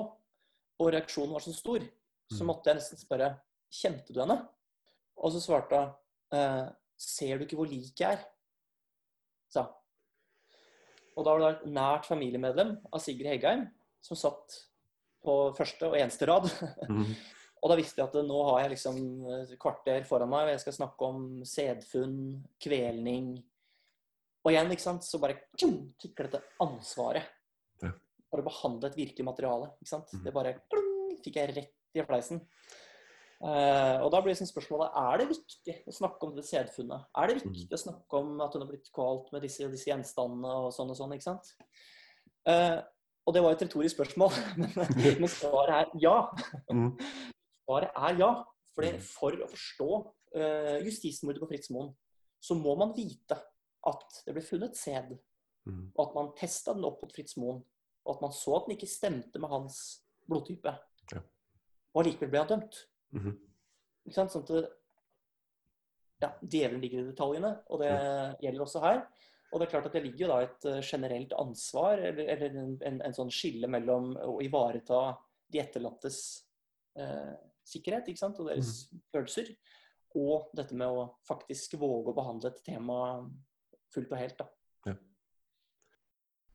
[0.80, 1.80] og reaksjonen var så stor,
[2.32, 2.46] så Mm.
[2.50, 3.36] måtte jeg nesten spørre
[3.70, 4.48] Kjente du henne?
[5.16, 8.24] Og så svarte hun eh, Ser du ikke hvor lik jeg er?
[9.48, 9.72] sa hun.
[11.16, 13.66] Og da var det et nært familiemedlem av Sigrid Heggheim
[14.02, 14.56] som satt
[15.24, 16.50] på første og eneste rad.
[16.88, 17.14] Mhm.
[17.66, 18.98] Og da visste jeg at nå har jeg liksom
[19.58, 22.18] kvarter foran meg, og jeg skal snakke om sædfunn,
[22.62, 23.32] kvelning.
[24.46, 27.26] Og igjen, ikke sant, så bare tjum, tikker dette ansvaret.
[27.82, 27.90] Ja.
[28.30, 29.72] For å behandle et virkelig materiale.
[29.80, 30.14] ikke sant.
[30.14, 30.22] Mhm.
[30.22, 32.44] Det bare klung, fikk jeg rett i fleisen.
[33.36, 37.10] Uh, og da blir liksom spørsmålet er det viktig å snakke om det sædfunnet.
[37.18, 40.54] Er det viktig å snakke om at hun har blitt kvalt med disse, disse gjenstandene
[40.62, 41.12] og sånn og sånn?
[41.18, 41.50] ikke sant?
[42.46, 42.78] Uh,
[43.26, 44.70] og det var et retorisk spørsmål, men,
[45.24, 46.20] men svaret er ja.
[46.70, 46.94] Mhm.
[47.66, 48.30] Svaret er ja.
[48.76, 49.00] Fordi Mhm.
[49.00, 49.86] for å forstå
[50.36, 51.94] uh, justismordet på Fritz Moen,
[52.40, 53.38] så må man vite
[53.86, 55.18] at det ble funnet sæd,
[55.66, 55.92] Mhm.
[55.96, 57.62] og at man testa den opp mot Fritz Moen,
[58.04, 60.78] og at man så at den ikke stemte med hans blodtype.
[61.12, 61.18] Ja.
[61.94, 62.86] Og allikevel ble han dømt.
[63.12, 63.32] Mhm.
[64.06, 64.30] Ikke sant?
[64.30, 64.70] Sånn at
[66.22, 67.90] ja, Djevelen ligger i detaljene, og det
[68.42, 69.02] gjelder også her.
[69.52, 72.46] Og det er klart at det ligger jo da et eh, generelt ansvar, eller, eller
[72.62, 75.16] en, en, en sånn skille mellom å ivareta
[75.52, 76.18] de etterlattes
[76.98, 77.34] eh,
[77.66, 78.38] sikkerhet ikke sant?
[78.40, 79.50] og deres følelser,
[80.16, 82.98] og dette med å faktisk våge å behandle et tema
[83.92, 84.38] fullt og helt.
[84.38, 84.50] da.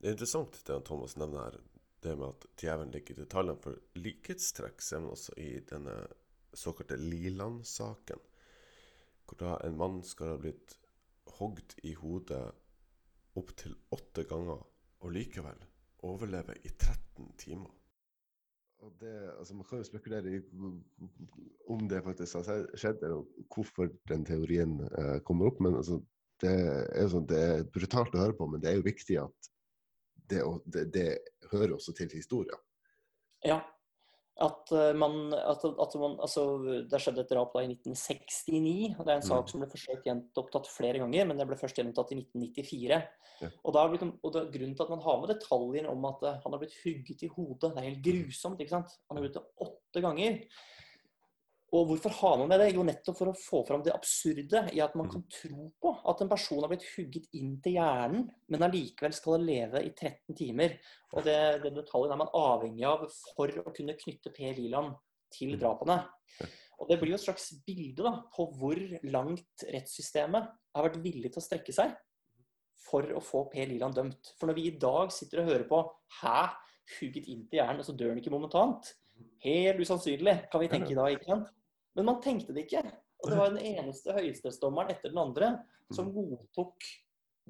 [0.02, 1.58] Det er interessant det Thomas nevner her,
[2.02, 3.60] det med at djevelen ligger i detaljene.
[3.62, 5.94] For likhetstrekk ser man også i denne
[6.58, 8.24] såkalte Liland-saken.
[9.22, 10.74] Hvor da en mann skal ha blitt
[11.38, 12.42] hogd i hodet
[13.38, 14.58] opptil åtte ganger,
[15.02, 15.62] og likevel
[16.02, 17.70] overleve i 13 timer.
[18.82, 20.40] Og det, altså Man kan jo spekulere i
[21.70, 23.22] om det faktisk har skjedd, eller
[23.54, 25.60] hvorfor den teorien eh, kommer opp.
[25.62, 26.00] Men altså,
[26.42, 26.52] det
[26.98, 29.50] er sånn, det er brutalt å høre på, men det er jo viktig at
[30.32, 30.42] det,
[30.74, 31.06] det, det
[31.52, 32.58] hører også til historien.
[33.46, 33.60] Ja.
[34.40, 36.42] At eh, man, at, at man altså,
[36.88, 38.94] Det skjedde et drap da i 1969.
[38.96, 39.48] og Det er en sak Mm.
[39.50, 43.02] som ble forsøkt gjenopptatt flere ganger, men det ble først gjenopptatt i 1994.
[43.42, 43.50] Ja.
[43.64, 46.38] Og, da, er og det, Grunnen til at man har med detaljer om at eh,
[46.44, 48.60] han har blitt hugget i hodet, det er helt grusomt.
[48.60, 48.96] ikke sant?
[49.10, 50.38] Han har blitt det åtte ganger.
[51.72, 52.72] Og hvorfor har man med det?
[52.74, 56.20] Jo, nettopp for å få fram det absurde i at man kan tro på at
[56.20, 60.74] en person har blitt hugget inn til hjernen, men allikevel skal leve i 13 timer.
[61.16, 64.98] Og det, den detaljen er man avhengig av for å kunne knytte Per Liland
[65.32, 65.96] til drapene.
[66.76, 68.76] Og det blir jo et slags bilde da, på hvor
[69.08, 71.96] langt rettssystemet har vært villig til å strekke seg
[72.82, 74.34] for å få Per Liland dømt.
[74.36, 75.80] For når vi i dag sitter og hører på
[76.20, 76.36] Hæ?
[76.98, 78.88] Hugget inn til hjernen, og så dør han ikke momentant?
[79.46, 81.14] Helt usannsynlig, kan vi tenke i dag.
[81.14, 81.52] ikke sant?
[81.96, 82.82] Men man tenkte det ikke.
[83.22, 85.50] Og det var den eneste høyesterettsdommeren etter den andre
[85.92, 86.86] som godtok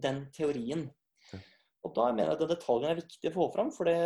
[0.03, 0.89] den teorien.
[1.83, 3.97] Og da mener jeg at den detaljen er viktig å få fram, for det,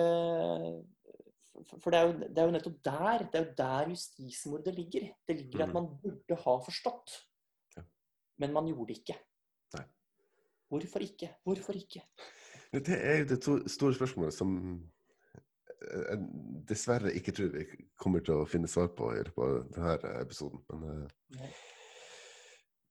[1.82, 5.08] for det, er, jo, det er jo nettopp der det er jo der justismordet ligger.
[5.28, 7.16] Det ligger at man burde ha forstått,
[8.40, 9.18] men man gjorde det ikke.
[10.66, 11.28] Hvorfor ikke?
[11.46, 12.02] Hvorfor ikke?
[12.74, 14.50] Det er jo det to- store spørsmålet som
[15.86, 16.18] jeg
[16.68, 17.64] dessverre ikke tror vi
[18.00, 20.62] kommer til å finne svar på i løpet av denne episoden.
[20.72, 21.06] Men,
[21.38, 21.62] eh,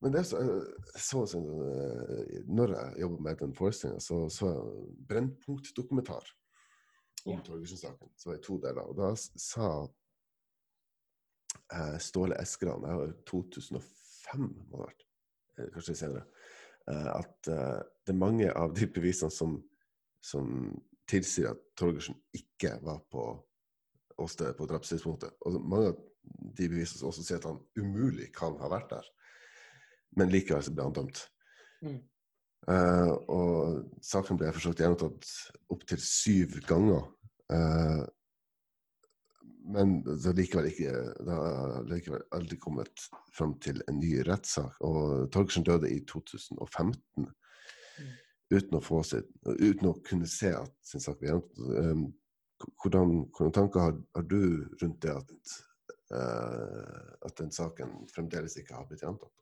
[0.03, 0.41] men det er så,
[0.95, 6.33] så, så eh, Når jeg jobber med den forestillinga, så så jeg Brennpunkt-dokumentar
[7.25, 7.41] om Ja.
[7.45, 8.11] Torgersen-saken.
[8.15, 8.85] Så var i to deler.
[8.85, 9.69] Og da sa
[11.73, 15.07] eh, Ståle Eskeland, det var 2005 må det ha vært,
[15.57, 16.25] eh, kanskje senere,
[16.85, 19.55] at eh, det er mange av de bevisene som,
[20.21, 20.69] som
[21.09, 23.27] tilsier at Torgersen ikke var på
[24.21, 25.35] åstedet på drapstidspunktet.
[25.45, 26.01] Og mange av
[26.57, 29.07] de bevisene også sier at han umulig kan ha vært der.
[30.15, 31.23] Men likevel så ble han dømt.
[31.85, 32.01] Mm.
[32.65, 35.31] Uh, og saken ble forsøkt gjenopptatt
[35.75, 37.03] opptil syv ganger.
[37.51, 38.05] Uh,
[39.75, 40.67] men det har likevel
[41.89, 44.77] likevel aldri kommet fram til en ny rettssak.
[44.85, 47.27] Og Torgersen døde i 2015
[48.53, 52.13] uten å, få sitt, uten å kunne se at sin sak blir gjennomført.
[52.81, 54.43] Hvordan, hvordan tanker har, har du
[54.81, 55.55] rundt det at,
[56.15, 59.33] uh, at den saken fremdeles ikke har blitt gjentatt?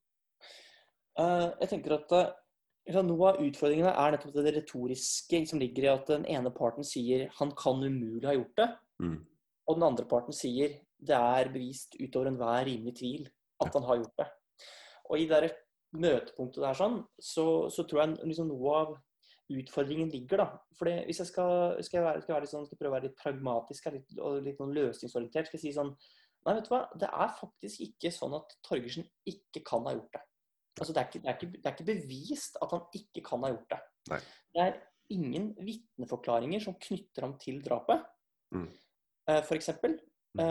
[1.19, 2.15] Uh, jeg tenker at
[2.87, 6.87] liksom, Noe av utfordringene er nettopp det retoriske som ligger i at den ene parten
[6.87, 9.25] sier 'han kan umulig ha gjort det', Mm.
[9.67, 13.29] og den andre parten sier 'det er bevist utover enhver rimelig tvil
[13.61, 14.31] at han har gjort det'.
[15.09, 15.51] Og i det
[15.93, 18.93] møtepunktet der sånn, så, så tror jeg liksom noe av
[19.53, 20.47] utfordringen ligger, da.
[20.77, 23.19] For hvis jeg skal, skal, jeg være, skal, jeg sånn, skal prøve å være litt
[23.19, 25.95] pragmatisk litt, og litt noen løsningsorientert, skal jeg si sånn
[26.43, 30.17] Nei, vet du hva, det er faktisk ikke sånn at Torgersen ikke kan ha gjort
[30.17, 30.19] det.
[30.75, 33.45] Altså, det, er ikke, det, er ikke, det er ikke bevist at han ikke kan
[33.45, 33.77] ha gjort det.
[34.11, 34.19] Nei.
[34.51, 34.75] Det er
[35.15, 38.03] ingen vitneforklaringer som knytter ham til drapet,
[38.53, 38.67] Mm.
[39.31, 39.69] uh, f.eks.
[40.35, 40.41] Mm.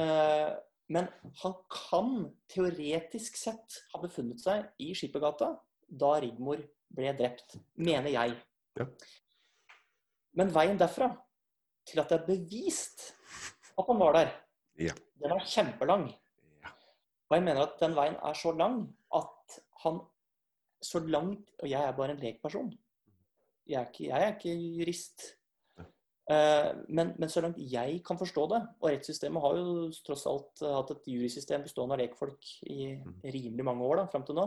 [0.92, 1.08] Men
[1.40, 2.12] han kan
[2.52, 5.54] teoretisk sett ha befunnet seg i Skippergata
[5.88, 6.60] da Rigmor
[6.92, 8.34] ble drept, mener jeg.
[8.76, 8.86] Ja.
[10.36, 11.10] Men veien derfra
[11.88, 13.06] til at det er bevist
[13.72, 14.32] at han var der,
[14.80, 14.92] Ja.
[15.20, 16.06] den er kjempelang.
[16.62, 16.72] Ja.
[17.30, 18.82] Og jeg mener at den veien er så lang
[19.14, 20.00] at han
[20.82, 22.72] så langt Og jeg er bare en lekperson.
[23.66, 25.22] Jeg er ikke, jeg er ikke jurist.
[26.30, 30.62] Eh, men, men så langt jeg kan forstå det, og rettssystemet har jo tross alt
[30.62, 33.16] hatt et jurysystem bestående av lekfolk i Mm.
[33.24, 34.46] rimelig mange år da, fram til nå.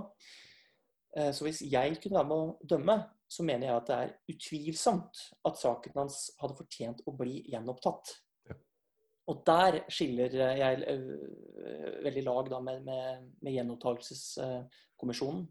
[1.18, 4.14] Eh, Så hvis jeg kunne være med å dømme, så mener jeg at det er
[4.32, 8.20] utvilsomt at saken hans hadde fortjent å bli gjenopptatt.
[9.32, 15.48] Og der skiller jeg øh, veldig lag da med, med, med gjenopptakelseskommisjonen.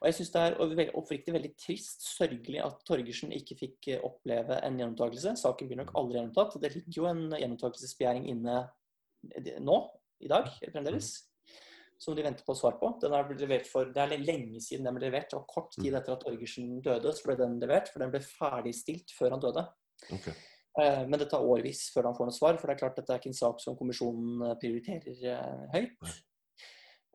[0.00, 4.58] Og jeg syns det er oppriktig veldig trist, sørgelig, at Torgersen ikke fikk eh, oppleve
[4.64, 5.36] en gjenopptakelse.
[5.40, 6.60] Saken blir nok aldri gjenopptatt.
[6.62, 8.56] Det ligger jo en gjenopptakelsesbegjæring inne
[9.36, 9.80] eh, nå,
[10.24, 11.12] i dag, fremdeles.
[12.00, 12.94] Som de venter på svar på.
[13.02, 13.26] Den er
[13.68, 15.34] for, Det er lenge siden den ble levert.
[15.36, 17.92] Og kort tid etter at Torgersen døde, så ble den levert.
[17.92, 19.66] For den ble ferdigstilt før han døde.
[20.16, 20.30] Ok.
[20.78, 23.14] Eh, Men det tar årevis før han får noe svar, for det er klart dette
[23.14, 26.12] er ikke en sak som kommisjonen eh, prioriterer eh, høyt.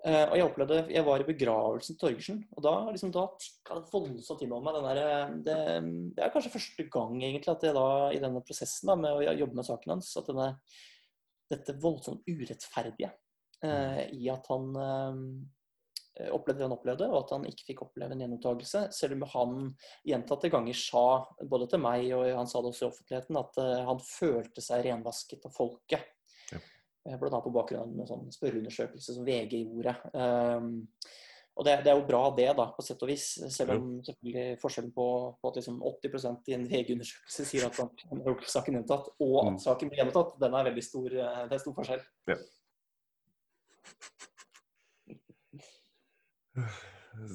[0.06, 3.88] Og jeg opplevde, jeg var i begravelsen til Torgersen, og da, liksom, da tikka det
[3.89, 4.76] voldsomt inn over meg.
[4.76, 5.56] Den der, det,
[6.13, 9.34] det er kanskje første gang egentlig at jeg da, i denne prosessen da, med å
[9.34, 10.52] jobbe med saken hans, at denne,
[11.50, 13.10] dette voldsomt urettferdige
[13.65, 15.24] eh, i at han eh,
[16.32, 18.86] opplevde det han opplevde, og at han ikke fikk oppleve en gjenopptakelse.
[18.95, 19.58] Selv om han
[20.08, 21.06] gjentatte ganger sa,
[21.43, 24.86] både til meg og han sa det også i offentligheten, at eh, han følte seg
[24.88, 26.08] renvasket av folket.
[26.54, 26.62] Ja.
[27.06, 29.95] Eh, annet på bakgrunn av en sånn spørreundersøkelse som VG gjorde.
[30.15, 30.73] Um,
[31.56, 33.30] og det, det er jo bra det, da, på sett og vis.
[33.54, 35.08] Selv om selvfølgelig forskjellen på,
[35.39, 39.51] på at liksom 80% i en VG-undersøkelse sier at han har saken gjentatt, og at
[39.56, 39.60] Mm.
[39.63, 42.04] saken blir gjenopptatt, den er veldig stor, eh, det er stor forskjell.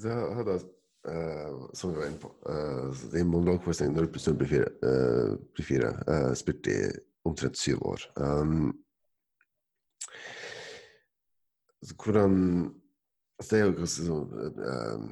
[0.03, 0.57] Da hadde
[1.09, 5.37] eh, som vi var inne på, uh, I monologforestillingen 0 pluss 0 blir fire, uh,
[5.55, 6.79] blir fire uh, spilt i
[7.29, 8.05] omtrent syv år.
[8.17, 8.73] Um,
[11.81, 12.35] altså, hvordan
[13.39, 15.05] altså, Det er jo ganske sånn eh,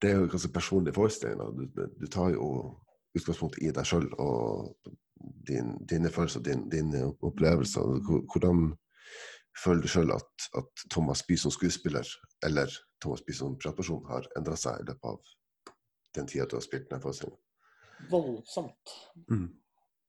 [0.00, 1.60] Det er jo ganske personlig forestilling.
[1.76, 2.48] Du, du tar jo
[3.16, 4.74] utgangspunkt i deg sjøl og
[5.48, 8.00] din, dine følelser, din, dine opplevelser.
[8.32, 8.74] Hvordan
[9.58, 12.08] føler du sjøl at, at, Thomas Bye som skuespiller,
[12.46, 12.70] eller
[13.02, 15.74] Thomas Bye som privatperson, har endra seg i løpet av
[16.14, 17.40] den tida du har spilt denne forestillingen?
[18.10, 18.94] Voldsomt.
[19.30, 19.48] Mm.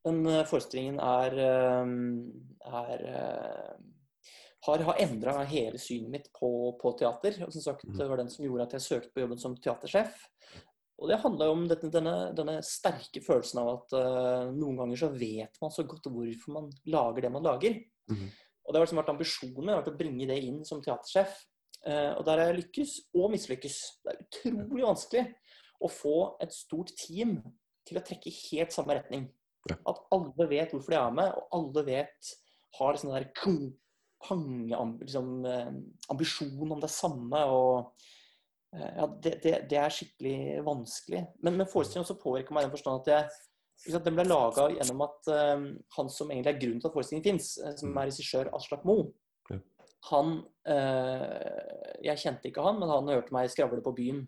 [0.05, 3.73] Den uh, forestillingen er, uh, er uh,
[4.67, 6.49] har, har endra hele synet mitt på,
[6.81, 7.41] på teater.
[7.45, 7.97] Og som sagt, Mm.
[7.99, 10.25] Det var den som gjorde at jeg søkte på jobben som teatersjef.
[10.95, 13.95] Og det handla om dette, denne, denne, sterke følelsen av at
[14.55, 17.75] noen ganger så vet man så godt hvorfor man lager det man lager.
[18.13, 18.29] Mhm.
[18.65, 21.37] Og det har liksom vært ambisjonen min vært å bringe det inn som teatersjef.
[21.85, 23.77] Eh, og der har jeg lykkes og mislykkes.
[24.01, 25.25] Det er utrolig vanskelig
[25.85, 27.37] å få et stort team
[27.85, 29.27] til å trekke i helt samme retning.
[29.65, 32.33] At alle vet hvorfor de er med, og alle vet
[32.79, 33.29] har liksom der
[35.01, 35.73] liksom, eh,
[36.09, 37.43] ambisjon om det samme.
[37.45, 37.93] og
[38.73, 41.25] eh, ja, det, det, det er skikkelig vanskelig.
[41.41, 43.29] Men, men forestillingen også påvirker meg i den forstand at jeg
[43.85, 45.65] den ble laga gjennom at um,
[45.97, 49.11] han som egentlig er grunnen til at forestillingen fins, som er regissør Aslak Moe,
[50.11, 54.25] han eh, Jeg kjente ikke han, men han hørte meg skravle på byen.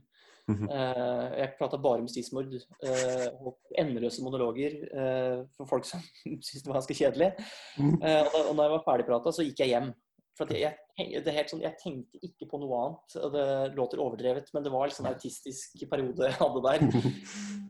[0.48, 0.70] Mhm.
[0.72, 2.54] Eh, jeg prata bare om justismord.
[2.56, 7.32] eh, og endeløse monologer eh, for folk som syntes det var ganske kjedelig.
[7.78, 8.02] Mhm.
[8.02, 9.94] Eh, og, da, jeg var ferdigprata, så gikk jeg hjem.
[10.38, 13.16] For jeg, det er helt sånn, jeg tenkte ikke på noe annet.
[13.22, 13.46] og Det
[13.78, 16.88] låter overdrevet, men det var liksom en autistisk periode jeg hadde der.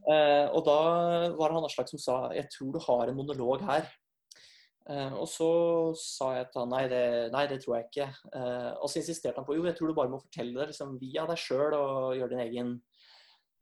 [0.07, 0.75] Eh, og da
[1.35, 3.89] var det han Aslak som sa jeg tror du har en monolog her.
[4.87, 5.49] Eh, og så
[5.99, 7.01] sa jeg til han nei det,
[7.33, 8.05] nei, det tror jeg ikke.
[8.31, 10.95] Eh, og så insisterte han på jo, jeg tror du bare må fortelle det liksom,
[11.01, 12.71] via deg sjøl og gjøre din egen.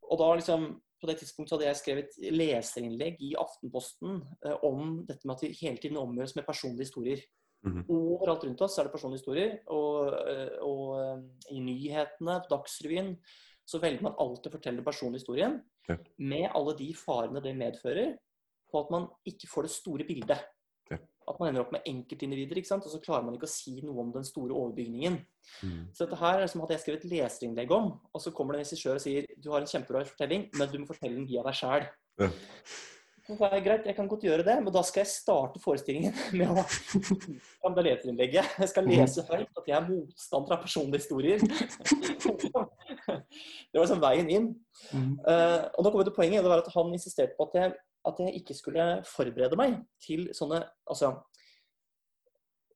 [0.06, 0.68] Og da liksom
[1.02, 5.52] på det tidspunktet hadde jeg skrevet leserinnlegg i Aftenposten eh, om dette med at vi
[5.64, 7.26] hele tiden omgjøres med personlige historier.
[7.66, 7.86] Mhm.
[7.90, 9.56] Overalt rundt oss er det personlige historier.
[9.74, 11.24] Og, eh, og eh,
[11.56, 13.16] i nyhetene, på Dagsrevyen,
[13.66, 15.58] så velger man alltid å fortelle personlige historien.
[15.90, 15.98] Ja.
[16.22, 18.14] Med alle de farene det medfører,
[18.70, 20.46] på at man ikke får det store bildet.
[20.92, 21.00] Ja.
[21.30, 22.86] At man ender opp med enkeltindivider, ikke sant?
[22.86, 25.18] og så klarer man ikke å si noe om den store overbygningen.
[25.66, 25.86] Mm.
[25.94, 28.68] Så dette her er som hadde jeg skrevet leserinnlegg om, og så kommer det en
[28.68, 31.58] regissør og sier du har en kjempebra fortelling, men du må fortelle den via deg
[31.58, 31.88] sjæl.
[32.22, 32.30] Ja.
[33.26, 36.14] Så sa jeg greit, jeg kan godt gjøre det, men da skal jeg starte forestillingen
[36.38, 38.52] med å leserinnlegget.
[38.62, 41.42] Jeg skal lese høyt at jeg er motstander av personlige historier.
[43.06, 44.46] Det var liksom veien inn.
[44.92, 45.16] Mhm.
[45.26, 46.46] Eh, og da kom jeg til poenget.
[46.46, 47.74] Det var at han insisterte på at jeg,
[48.06, 51.16] at jeg ikke skulle forberede meg til sånne Altså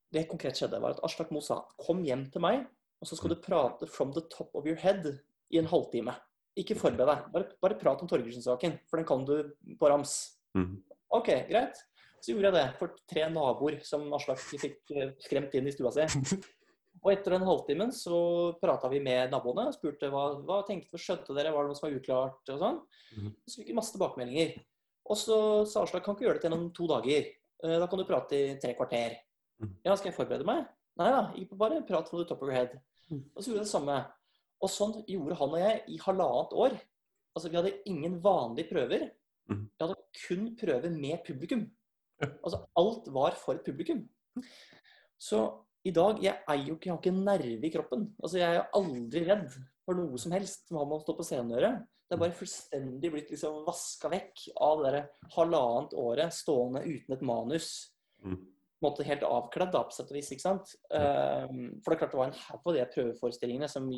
[0.09, 2.65] Det konkret skjedde, var at Aslak Moe sa kom hjem til meg,
[2.97, 5.05] og så skal du prate from the top of your head
[5.53, 6.17] i en halvtime.
[6.57, 7.29] Ikke forbered deg.
[7.33, 9.35] Bare, bare prat om Torgersen-saken, for den kan du
[9.77, 10.38] på rams.
[10.57, 10.83] Mhm.
[11.11, 11.77] OK, greit.
[12.21, 15.91] Så gjorde jeg det for tre naboer som Aslak fikk eh, skremt inn i stua
[15.95, 16.05] si.
[17.03, 18.17] Og etter den halvtimen så
[18.59, 21.77] prata vi med naboene og spurte hva, hva tenkte dere, skjønte dere, var det noe
[21.79, 22.79] som var uklart og sånn.
[23.15, 23.29] Mhm.
[23.47, 24.57] Så fikk vi masse tilbakemeldinger.
[25.09, 25.37] Og så
[25.69, 27.29] sa Aslak kan ikke gjøre det gjennom to dager.
[27.63, 29.15] Eh, Da kan du prate i tre kvarter.
[29.61, 29.73] Mhm.
[29.85, 30.67] Ja, skal jeg forberede meg?
[30.99, 32.75] Nei da, ikke bare prat from the top of your head.
[33.09, 33.23] Mhm.
[33.35, 33.97] Og så gjorde jeg det samme.
[34.61, 36.75] Og sånn gjorde han og jeg i halvannet år.
[37.35, 39.09] Altså, vi hadde ingen vanlige prøver.
[39.49, 39.65] Mhm.
[39.65, 39.95] Vi hadde
[40.27, 41.65] kun prøver med publikum.
[42.21, 44.03] Altså, alt var for publikum.
[45.19, 48.15] Så i dag Jeg eier jo ikke, jeg har ikke nerve i kroppen.
[48.21, 49.49] Altså, Jeg er jo aldri redd
[49.85, 51.87] for noe som helst som har med å stå på scenen å gjøre.
[52.09, 57.15] Det er bare fullstendig blitt liksom vaska vekk av det der halvannet året stående uten
[57.15, 57.91] et manus.
[58.23, 58.35] Mhm.
[58.79, 60.31] På en måte helt avkledd, da, på sett og vis.
[60.31, 60.75] ikke sant?
[60.89, 63.89] Um, for det er klart det var en haug av de prøveforestillingene som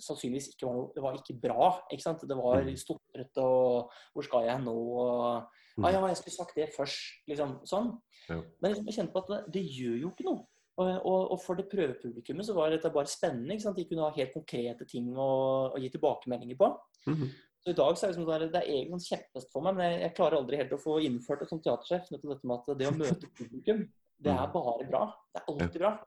[0.00, 1.68] sannsynligvis ikke var noe Det var ikke bra.
[1.92, 2.20] ikke sant?
[2.28, 2.76] Det var Mhm.
[2.76, 4.74] stotrete og Hvor skal jeg nå?
[4.74, 5.48] og
[5.84, 6.98] ah, ja, jeg skulle sagt det først.
[7.28, 7.98] liksom, Sånn.
[8.28, 8.42] Ja.
[8.60, 10.46] Men liksom, jeg kjente på at det, det gjør jo ikke noe.
[10.78, 13.50] Og, og, og for det prøvepublikummet så var dette bare spennende.
[13.52, 13.76] ikke sant?
[13.76, 16.68] De kunne ha helt konkrete ting å, å gi tilbakemeldinger på.
[17.06, 17.28] Mhm.
[17.66, 19.90] Så i dag så er det, liksom, det er- egentlig sånn kjempest for meg, men
[19.90, 22.08] jeg, jeg klarer aldri helt å få innført det som teatersjef.
[22.08, 23.88] Dette med at det å møte publikum,
[24.20, 25.12] det er bare bra.
[25.34, 25.98] Det er alltid bra.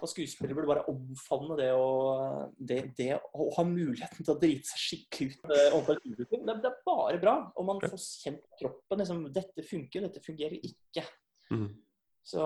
[0.00, 1.88] Og skuespillere burde bare omfavne det å,
[2.58, 5.66] det, det å ha muligheten til å drite seg skikkelig ut eh.
[6.32, 7.36] Det, det er bare bra.
[7.56, 11.04] Og man får kjent kroppen liksom, dette funker, dette fungerer ikke.
[11.54, 11.68] Mm.
[12.26, 12.44] Så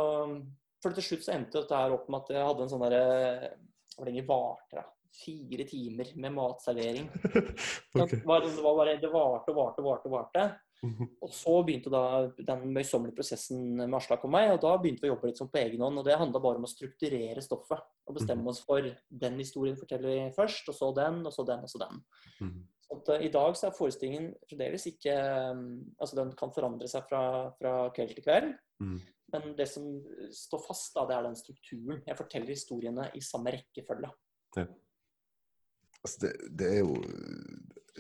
[0.81, 3.53] for til slutt så endte dette her opp med at jeg hadde en sånn derre
[3.97, 4.89] Hvor lenge varte det?
[5.11, 7.09] Fire timer med matservering.
[7.27, 8.05] okay.
[8.15, 10.13] Det, var, det, var bare, det varte og varte og varte.
[10.13, 10.45] varte.
[10.81, 11.09] Mhm.
[11.21, 15.11] Og så begynte da den møysommelige prosessen med Aslak og meg, og da begynte vi
[15.11, 16.01] å jobbe litt sånn på egen hånd.
[16.01, 18.87] Og det handla bare om å strukturere stoffet og bestemme oss for
[19.25, 22.03] den historien forteller vi først, og så den, og så den, og så den.
[22.41, 22.61] Mhm.
[22.87, 25.15] Så at, eh, I dag så er forestillingen fremdeles ikke
[25.53, 27.23] um, Altså den kan forandre seg fra,
[27.61, 28.55] fra kveld til kveld.
[28.81, 29.01] Mhm.
[29.33, 29.85] Men det som
[30.35, 32.01] står fast, da, det er den strukturen.
[32.07, 34.11] Jeg forteller historiene i samme rekkefølge.
[36.01, 36.97] Altså det, det er jo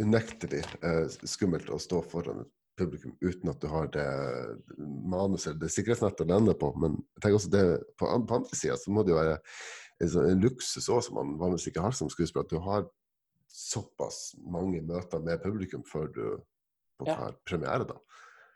[0.01, 4.07] unektelig eh, skummelt å stå foran et publikum uten at du har det
[4.81, 6.73] manuset eller det sikkerhetsnettet å lande på.
[6.81, 7.65] Men jeg tenker også det
[8.01, 9.37] på, på andre sida så må det jo være
[10.01, 12.87] en, sånn- luksus også, som man vanligvis ikke har som skuespiller, at du har
[13.51, 16.23] såpass mange møter med publikum før du
[17.01, 17.33] måte Ja.
[17.49, 17.85] premiere.
[17.89, 17.99] da.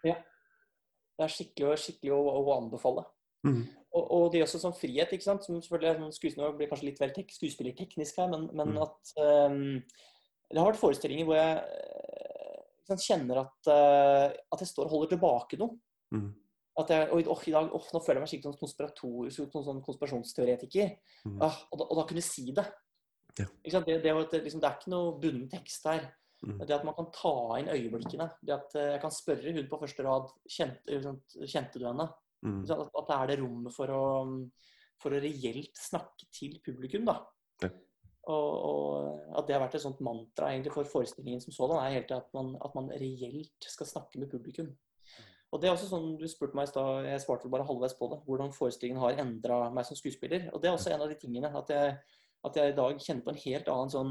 [0.05, 3.05] Det er skikkelig, skikkelig å, å anbefale.
[3.47, 5.45] Og, og det gir også sånn frihet, ikke sant.
[5.47, 8.81] Som selvfølgelig er sånn blir kanskje litt vel tek skuespillerteknisk her, men, men Mm.
[8.83, 9.61] at um,
[10.51, 11.63] Det har vært forestillinger hvor jeg
[13.01, 15.79] kjenner at, eh, at jeg står og holder tilbake noe.
[16.15, 16.33] Mm.
[16.81, 19.85] At jeg, åh, i dag, oh, Nå føler jeg meg skikkelig som konspiratorisk, sånn, sånn
[19.87, 20.97] konspirasjonsteoretiker.
[21.29, 21.39] Mm.
[21.47, 22.67] Ah, og, da, og da kunne si det.
[23.39, 23.47] Ja.
[23.63, 24.13] Det, det,
[24.45, 26.09] liksom, det er ikke noe bunnen tekst her.
[26.45, 26.59] Mm.
[26.61, 28.29] Det at man kan ta inn øyeblikkene.
[28.43, 31.01] Det at eh, jeg kan spørre hun på første rad kjente,
[31.47, 32.09] kjente du henne?
[32.45, 32.61] Mm.
[32.67, 34.05] At, at det er det rommet for å,
[35.01, 37.07] for å reelt snakke til publikum.
[37.09, 37.21] da.
[37.65, 37.73] Ja.
[38.27, 41.99] Og, og at det har vært et sånt mantra egentlig for forestillingen som sådan, er
[41.99, 44.71] helt at man, at man reelt skal snakke med publikum.
[45.53, 47.95] Og det er også sånn, Du spurte meg i stad, jeg svarte vel bare halvveis
[47.99, 50.49] på det, hvordan forestillingen har endra meg som skuespiller.
[50.53, 51.51] Og Det er også en av de tingene.
[51.55, 51.99] At jeg,
[52.49, 54.11] at jeg i dag kjenner på en helt annen sånn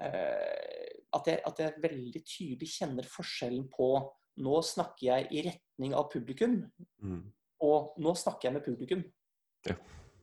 [0.00, 3.92] eh, at, jeg, at jeg veldig tydelig kjenner forskjellen på
[4.42, 6.62] nå snakker jeg i retning av publikum,
[7.02, 7.20] Mm.
[7.60, 9.02] og nå snakker jeg med publikum.
[9.68, 9.74] Ja.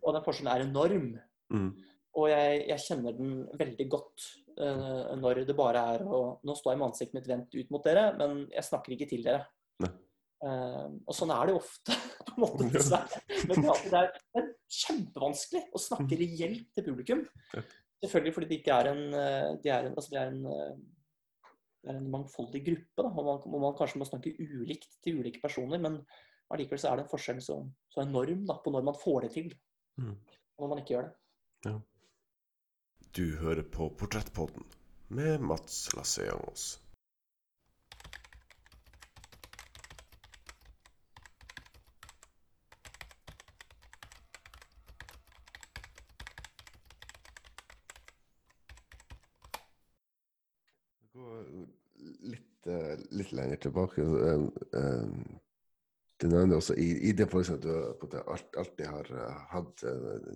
[0.01, 1.09] Og den forskjellen er enorm.
[1.53, 1.69] Mm.
[2.18, 4.26] Og jeg, jeg kjenner den veldig godt
[4.57, 7.86] uh, når det bare er å Nå står jeg med ansiktet mitt vendt ut mot
[7.86, 9.45] dere, men jeg snakker ikke til dere.
[10.39, 11.95] Eh, og sånn er det jo ofte,
[12.30, 13.20] på en måte, dessverre.
[13.49, 17.26] Men det er, det er kjempevanskelig å snakke reelt til publikum.
[17.99, 19.26] Selvfølgelig fordi det ikke er en de
[19.66, 21.49] Det er en, altså de er en, eh,
[21.84, 25.20] det er en mangfoldig gruppe, da, og man, og man kanskje må snakke ulikt til
[25.20, 25.82] ulike personer.
[25.84, 25.99] Men
[26.55, 27.60] allikevel så er det en forskjell så,
[27.91, 29.51] så enorm da, på når man får det til,
[29.99, 30.14] Mm.
[30.55, 31.74] og når man ikke gjør det.
[33.18, 34.66] Du hører på Portrettpodden
[35.10, 36.80] med Mats Lasseangos.
[52.32, 54.01] Litt, eh, litt lenger tilbake.
[54.01, 54.47] eh,
[54.80, 55.07] eh,
[56.20, 57.64] Du nevner også i, i det at
[58.12, 58.18] du
[58.60, 60.32] alltid har eh, hatt eh,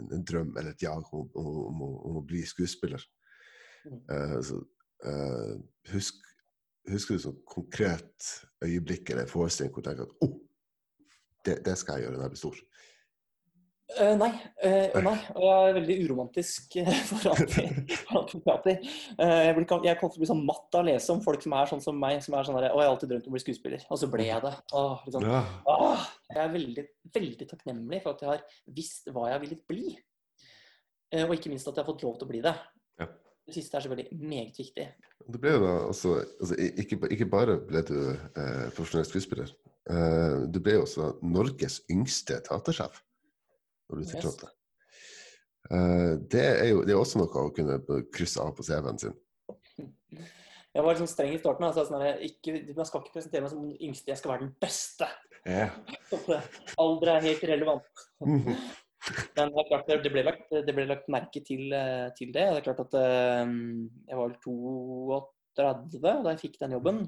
[0.00, 1.82] en, en drøm eller et jag om, om, om,
[2.18, 3.02] å- bli skuespiller.
[3.86, 4.60] Eh, så,
[5.06, 5.54] uh,
[5.92, 6.22] husk,
[6.88, 8.30] husker du sånn konkret
[8.64, 10.38] øyeblikk eller forestilling hvor du tenker at oh,
[11.44, 12.62] det, det skal jeg gjøre når jeg blir stor?
[13.94, 14.30] Eh, nei.
[14.64, 15.14] Uh, nei.
[15.36, 16.76] Og jeg er veldig uromantisk
[17.10, 18.78] foran teater.
[19.20, 21.44] Uh, jeg, kan- jeg kommer til å bli sånn matt av å lese om folk
[21.44, 22.22] som er sånn som meg.
[22.24, 23.84] som er sånn der, Å, jeg har alltid drømt om å bli skuespiller.
[23.92, 24.54] Og så ble jeg det.
[24.80, 25.28] Åh, liksom.
[25.28, 25.42] Ja.
[25.74, 26.86] Åh, jeg er veldig,
[27.20, 29.94] veldig takknemlig for at jeg har visst hva jeg har villet bli.
[31.14, 32.56] Uh, og ikke minst at jeg har fått lov til å bli det.
[33.04, 33.10] Ja.
[33.44, 34.88] Det siste er selvfølgelig meget viktig.
[35.28, 39.50] Det ble jo da altså, altså ikke, ikke bare ble du eh, profesjonell skuespiller,
[39.92, 43.02] eh, du ble jo også Norges yngste teatersjef
[43.88, 44.12] når du Yes.
[44.12, 44.52] tiltrådte.
[45.72, 47.78] Eh, det er jo det er også noe å kunne
[48.12, 49.14] krysse av på CV-en sin.
[50.74, 51.64] Jeg var liksom streng i starten.
[51.68, 54.44] Altså, sånn jeg, ikke, man skal ikke presentere meg som den yngste, jeg skal være
[54.44, 55.08] den beste.
[55.46, 55.70] Yeah.
[56.80, 58.06] Alder er helt relevant.
[58.24, 58.56] Mhm.
[59.36, 62.46] Men det, klart, det, ble lagt, det ble lagt merke til, eh, til det.
[62.48, 63.52] Det er klart at eh,
[64.08, 65.24] jeg var vel
[65.60, 67.02] 32 da jeg fikk den jobben.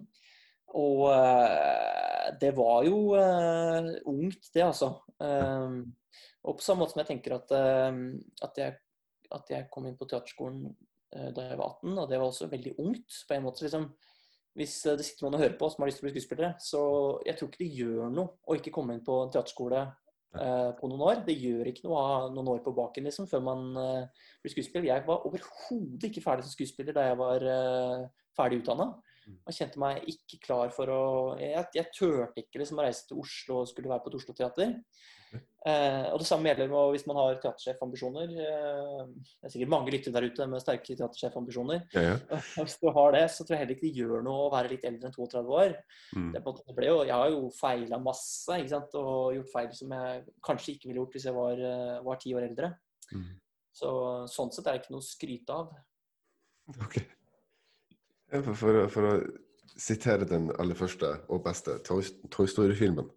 [0.76, 1.06] Og
[2.42, 2.98] det var jo
[4.12, 4.90] ungt, det, altså.
[6.46, 8.02] Og på samme måte som jeg tenker at, eh,
[8.46, 8.76] at, jeg,
[9.34, 12.50] at jeg kom inn på teaterskolen eh, da jeg var 18, og det var også
[12.52, 13.24] veldig ungt.
[13.28, 13.90] på en måte liksom
[14.56, 16.56] hvis eh, det sitter noen og hører på som har lyst til å bli skuespillere,
[16.62, 16.82] så
[17.26, 20.90] jeg tror ikke det gjør noe å ikke komme inn på en teaterskole eh, på
[20.90, 21.24] noen år.
[21.26, 24.54] Det gjør ikke noe å ha noen år på baken liksom, før man eh, blir
[24.54, 24.88] skuespiller.
[24.88, 28.94] Jeg var overhodet ikke ferdig som skuespiller da jeg var eh, ferdig utdanna.
[29.26, 31.04] Jeg kjente meg ikke klar for å
[31.40, 34.76] Jeg, jeg turte ikke liksom å reise til Oslo og skulle være på et Oslo-teater.
[35.66, 38.34] Eh, og det samme gjelder med hvis man har teatersjefambisjoner.
[38.38, 41.80] Eh, det er sikkert mange lyttere der ute med sterke teatersjefambisjoner.
[41.96, 42.38] Ja, ja.
[42.60, 44.86] Hvis du har det, så tror jeg heller ikke det gjør noe å være litt
[44.86, 45.74] eldre enn 32 år.
[46.14, 46.28] Mm.
[46.36, 48.60] Det på måte- jo, jeg har jo feila masse
[49.00, 52.36] og gjort feil som jeg kanskje ikke ville gjort hvis jeg var, eh, var ti
[52.38, 52.70] år eldre.
[53.10, 53.26] Mm.
[53.74, 53.90] Så
[54.30, 55.74] sånn sett er det ikke noe å skryte av.
[56.78, 57.00] Ok.
[58.30, 59.18] For, for, for
[59.76, 62.02] sitere den aller første og beste Toy,
[62.32, 63.08] Toy Story-filmen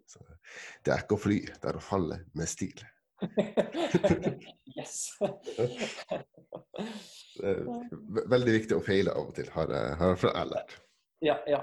[0.84, 2.80] Det er ikke å fly, det er å falle med stil.
[4.78, 5.12] yes.
[7.40, 10.80] Ve- veldig viktig å feile av og til, har jeg, fall jeg lært.
[11.22, 11.60] ja, ja.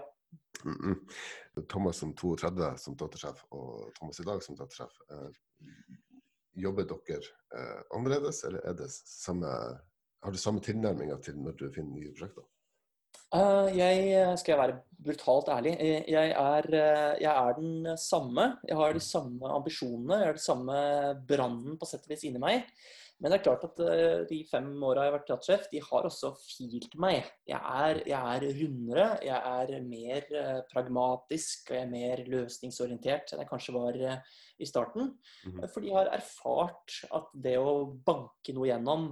[0.66, 0.98] Mm -mm.
[1.70, 4.92] Thomas som 32 som datasjef og Thomas i dag som datasjef.
[5.12, 5.30] Eh,
[6.54, 7.22] jobber dere
[7.56, 9.48] eh, annerledes, eller er det samme,
[10.24, 12.44] har du samme tilnærminga til når du finner nye prosjekter?
[13.36, 15.74] Uh, jeg skal jeg være brutalt ærlig.
[16.08, 16.70] Jeg er,
[17.22, 18.54] jeg er, den samme.
[18.68, 20.22] Jeg har de samme ambisjonene.
[20.22, 20.78] Jeg har den samme
[21.28, 22.64] brannen på sett og vis inni meg.
[23.18, 23.80] Men det er klart at
[24.30, 27.26] de fem åra jeg har vært teatersjef, de har også filt meg.
[27.50, 30.28] Jeg er, jeg er rundere, jeg er mer
[30.70, 35.16] pragmatisk og jeg er mer løsningsorientert enn jeg kanskje var i starten.
[35.46, 35.68] Mm -hmm.
[35.74, 39.10] Fordi jeg har erfart at det å banke noe gjennom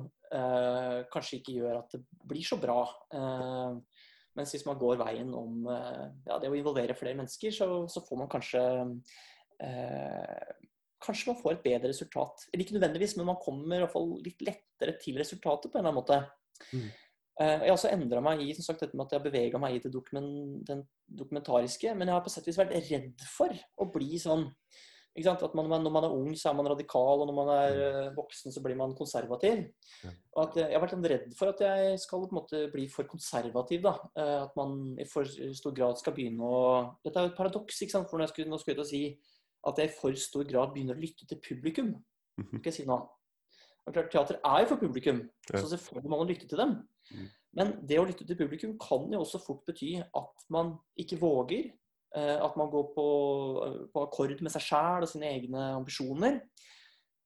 [1.12, 2.86] kanskje ikke gjør at det blir så bra.
[4.36, 8.20] Mens hvis man går veien om ja, det å involvere flere mennesker, så, så får
[8.20, 8.64] man kanskje
[11.06, 12.46] kanskje man får et bedre resultat.
[12.52, 15.86] Eller ikke nødvendigvis, men man kommer i hvert fall litt lettere til resultatet på en
[15.86, 16.20] eller annen måte.
[16.72, 16.88] Mm.
[17.36, 19.62] Eh, jeg har også endra meg i som sagt, dette med at jeg har bevega
[19.62, 21.94] meg i det dokument, den dokumentariske.
[21.94, 24.48] Men jeg har på sett og vis vært redd for å bli sånn
[25.16, 28.08] at man, Når man er ung, så er man radikal, og når man er mm.
[28.08, 29.64] eh, voksen, så blir man konservativ.
[30.36, 33.04] Og at Jeg har vært redd for at jeg skal på en måte bli for
[33.04, 33.82] konservativ.
[33.82, 37.38] da, eh, At man i for stor grad skal begynne å Dette er jo et
[37.38, 37.82] paradoks.
[37.82, 39.20] ikke sant, for når jeg skulle, nå skulle jeg til å si
[39.66, 41.96] at jeg i for stor grad begynner å lytte til publikum.
[42.38, 42.60] Mhm.
[42.60, 43.00] Skal jeg si nå.
[43.86, 46.72] Og klart, Teater er jo for publikum, så selvfølgelig må man lytte til dem.
[47.12, 47.28] Mm.
[47.54, 51.70] Men det å lytte til publikum kan jo også fort bety at man ikke våger.
[52.16, 53.08] Eh, at man går på,
[53.92, 56.40] på akkord med seg sjæl og sine egne ambisjoner.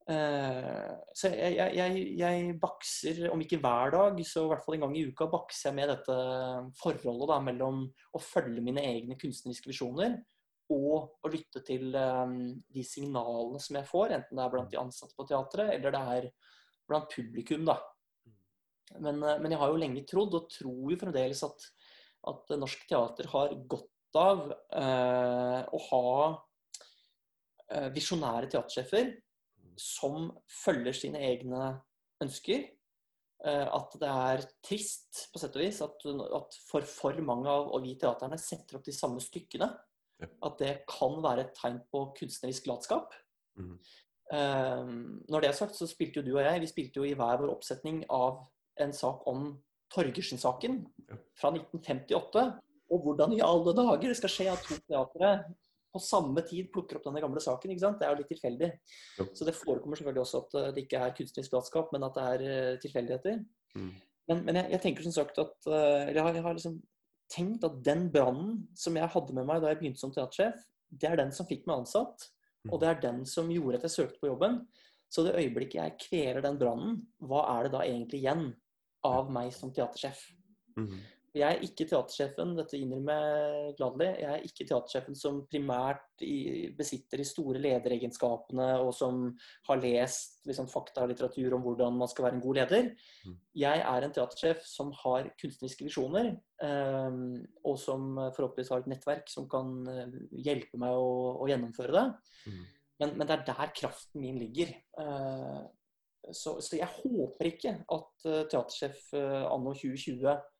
[0.09, 4.87] Eh, så jeg, jeg, jeg, bakser, om ikke hver dag, så i hvert fall en
[4.87, 6.15] gang i uka, bakser jeg med dette
[6.79, 10.17] forholdet da, mellom å følge mine egne kunstneriske visjoner
[10.73, 15.15] og å lytte til de signalene som jeg får, enten det er blant de ansatte
[15.17, 16.27] på teatret, eller det er
[16.85, 17.63] blant publikum.
[17.65, 17.79] da.
[19.01, 21.65] Men, men jeg har jo lenge trodd, og tror jo fremdeles, at,
[22.29, 29.13] at norsk teater har godt av uh, å ha uh, visjonære teatersjefer
[29.79, 30.31] som
[30.63, 31.71] følger sine egne
[32.23, 32.67] ønsker.
[33.39, 36.01] At det er trist på sett og vis at,
[36.35, 39.69] at for for mange av vi teaterne setter opp de samme stykkene
[40.19, 43.13] at det kan være et tegn på kunstnerisk latskap.
[43.59, 43.75] Mm.
[44.29, 47.15] Um, når det er sagt, så spilte jo du og jeg vi spilte jo i
[47.17, 48.43] hver vår oppsetning av
[48.83, 49.53] en sak om
[49.89, 50.83] Torgersen-saken
[51.39, 52.43] fra 1958.
[52.89, 55.33] Og hvordan i alle dager det skal skje at to teatre
[55.89, 57.71] på samme tid plukker opp denne gamle saken.
[57.73, 57.97] ikke sant?
[58.01, 58.69] Det er jo litt tilfeldig.
[59.17, 59.25] Ja.
[59.33, 62.43] Så det forekommer selvfølgelig også at det ikke er kunstnerisk latskap, men at det er
[62.45, 63.39] uh, tilfeldigheter.
[63.73, 63.91] Mm.
[64.29, 66.75] Men, men jeg, jeg, tenker som sagt at Eller jeg, har, jeg har liksom
[67.33, 71.09] tenkt at den brannen som jeg hadde med meg da jeg begynte som teatersjef, det
[71.09, 72.27] er den som fikk meg ansatt.
[72.67, 72.81] Og mm.
[72.81, 74.61] det er den som gjorde at jeg søkte på jobben.
[75.09, 78.51] Så det øyeblikket jeg kveler den brannen, hva er det da egentlig igjen
[79.05, 80.21] av meg som teatersjef?
[80.77, 80.99] Mm -hmm.
[81.37, 84.07] Jeg er ikke teatersjefen, dette innrømmer jeg gladelig.
[84.23, 89.21] Jeg er ikke teatersjefen som primært i, besitter de store lederegenskapene, og som
[89.69, 90.69] har lest liksom,
[91.11, 92.89] litteratur om hvordan man skal være en god leder.
[93.27, 93.37] Mm.
[93.61, 96.33] Jeg er en teatersjef som har kunstneriske visjoner,
[96.65, 100.19] um, og som forhåpentligvis har et nettverk som kan eh,
[100.49, 102.05] hjelpe meg å, å gjennomføre det.
[102.49, 102.61] Mm.
[102.99, 104.73] Men, men, det er der kraften min ligger.
[104.97, 105.67] Uh,
[106.33, 110.58] så, så, jeg håper ikke at uh, teatersjef uh, anno 2020 Eh,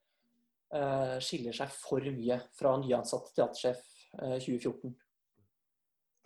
[1.25, 3.79] skiller seg for mye fra nyansatt teatersjef
[4.17, 4.89] 2014.
[4.89, 4.93] Eh,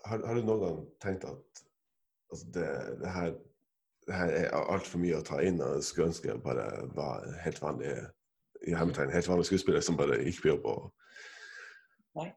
[0.09, 1.63] har, har, du noen gang tenkt at
[2.31, 2.67] altså det,
[3.01, 3.31] det, her,
[4.07, 7.25] det her er altfor mye å ta inn, og jeg skulle ønske jeg bare var
[7.45, 7.95] helt vanlig
[8.63, 10.91] i hermetegn, helt vanlig skuespiller som bare gikk på jobb og
[12.13, 12.29] Nei.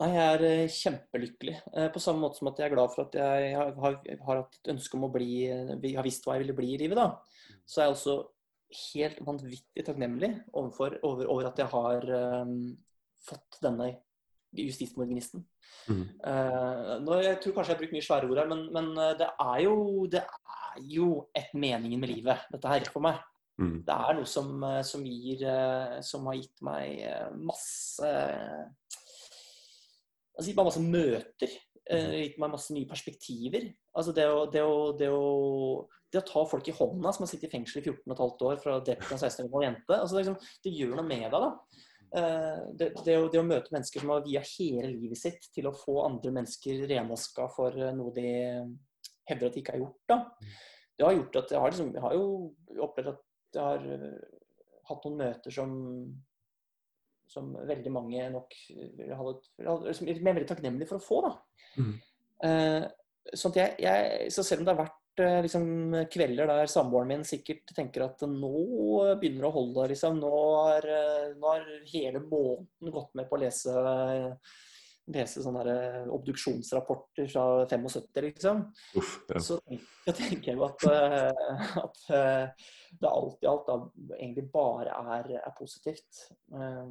[0.00, 1.52] Nei, jeg er eh, kjempelykkelig.
[1.94, 4.56] På samme måte som at jeg er glad for at jeg har, har, har hatt
[4.58, 7.60] et ønske om å bli Har visst hva jeg ville bli i livet, da.
[7.68, 8.16] Så er jeg også
[8.76, 12.08] helt vanvittig takknemlig overfor, over, over, at jeg har
[12.42, 12.56] um,
[13.22, 13.90] fått denne
[14.52, 15.44] justismordgnisten.
[15.88, 16.04] Mm.
[16.20, 19.14] Uh, nå, jeg tror kanskje jeg har brukt mye svære ord her, men, men eh,
[19.18, 19.76] det, er jo,
[20.12, 23.20] det, er jo, et meningen med livet, dette her, for meg.
[23.60, 23.78] Mm.
[23.86, 25.42] Det er noe som, eh, som, gir
[26.02, 27.02] Som har gitt meg
[27.44, 28.08] masse
[30.32, 31.56] Altså gitt meg masse møter.
[31.84, 32.14] Mm.
[32.16, 33.66] Gitt meg masse nye perspektiver.
[33.92, 35.26] Altså det å, det å, det å
[36.12, 38.60] det å ta folk i hånda som har sittet i fengsel i 14 15 år
[38.60, 41.08] for å ha drept en 16 år gammel jente, altså det, liksom, det, gjør noe
[41.08, 41.46] med deg.
[41.46, 41.80] da.
[42.20, 45.70] Eh, det, det, å, det, å, møte mennesker som har via hele livet sitt til
[45.70, 48.26] å få andre mennesker renvaska for eh, noe de
[49.30, 50.18] hevder at de ikke har gjort, da.
[50.98, 54.44] det har gjort at jeg har, liksom, jeg har jo opplevd at jeg har eh,
[54.90, 55.80] hatt noen møter som
[57.32, 61.20] som veldig mange nok hadde, som er veldig takknemlige for å få.
[61.24, 61.30] da.
[61.80, 61.94] Mm.
[62.44, 62.84] Uh,
[63.38, 65.64] sånn jeg, jeg, så selv om det har vært liksom,
[66.12, 68.52] kvelder der samboeren min sikkert tenker at nå
[69.20, 69.88] begynner det å holde.
[69.92, 70.20] Liksom.
[70.22, 70.32] Nå
[70.62, 73.74] har, eh, nå har hele måneden gått med på å lese
[75.12, 78.60] lese sånne der obduksjonsrapporter fra 75, liksom.
[78.96, 79.40] Uff, ja.
[79.42, 79.56] Så
[80.06, 82.68] jeg tenker jo at, eh, at eh,
[83.00, 83.76] det alt i alt da
[84.14, 86.28] egentlig bare er, er positivt.
[86.54, 86.86] Eh,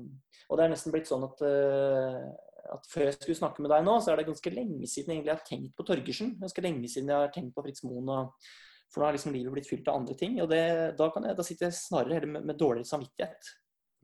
[0.51, 2.25] Og det er nesten blitt sånn at, eh,
[2.71, 5.29] at før jeg skulle snakke med deg nå, så er det ganske lenge siden jeg
[5.29, 6.35] har tenkt på Torgersen.
[6.41, 8.11] Ganske lenge siden jeg har tenkt på Fritz Moen.
[8.13, 8.45] Og,
[8.91, 10.37] for nå har liksom livet blitt fylt av andre ting.
[10.43, 10.61] Og det,
[10.99, 13.51] da, kan jeg, da sitter jeg snarere heller med, med dårligere samvittighet.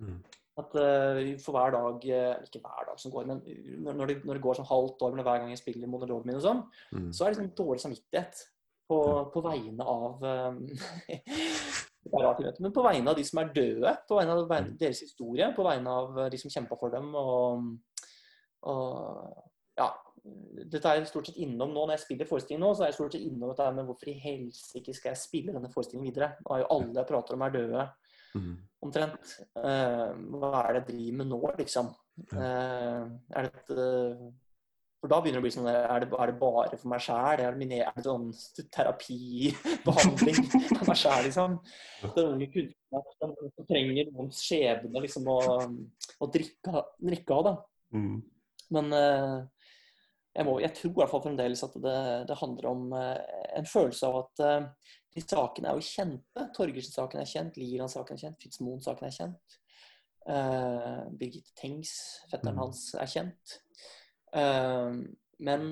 [0.03, 0.19] Mm.
[0.57, 3.41] At uh, for hver dag uh, Ikke hver dag som går, men
[3.97, 6.39] når det, når det går sånn halvt år med hver gang jeg spiller monologen min
[6.39, 6.63] og sånn,
[6.93, 7.09] Mm.
[7.13, 8.41] så er det liksom dårlig samvittighet
[8.89, 8.99] på,
[9.33, 10.23] på vegne av
[12.23, 15.65] rart, men på vegne av de som er døde, på vegne av deres historie, på
[15.67, 17.11] vegne av de som kjempa for dem.
[17.19, 17.67] Og,
[18.63, 19.43] og
[19.77, 19.91] ja,
[20.67, 21.85] dette er stort sett innom nå.
[21.85, 24.17] Når jeg spiller forestilling nå, så er jeg stort sett innom dette med hvorfor i
[24.19, 26.31] helsike skal jeg spille denne forestillingen videre?
[26.43, 27.87] Nå er jo alle jeg prater om, er døde
[28.35, 28.57] Mm.
[28.83, 29.29] omtrent.
[29.55, 31.87] Uh, hva er det jeg driver med nå, liksom?
[32.33, 34.25] Uh, er det et, eh,
[34.99, 37.39] For da begynner det å bli sånn Er det, er det bare for meg sjæl?
[37.39, 38.27] Er, det mine- er det sånn
[38.73, 39.53] terapi,
[39.87, 40.43] behandling
[40.75, 41.57] for meg sjæl, liksom?
[42.17, 45.39] Den unge kunstneren trenger noens skjebne liksom, å,
[46.19, 47.55] å drikke, drikke av, da.
[47.95, 48.17] Mm.
[48.75, 49.37] Men eh,
[50.37, 51.99] jeg, må, jeg tror i hvert fall fremdeles at det,
[52.29, 56.47] det handler om eh, en følelse av at eh, de sakene er jo kjente.
[56.53, 59.57] Torgersen-saken er kjent, Liland-saken er kjent, Fritz Moen-saken er kjent.
[60.27, 61.91] Uh, Birgitte Tengs,
[62.27, 62.59] fetteren Mm.
[62.65, 63.53] hans, er kjent.
[64.35, 65.07] Uh,
[65.39, 65.69] men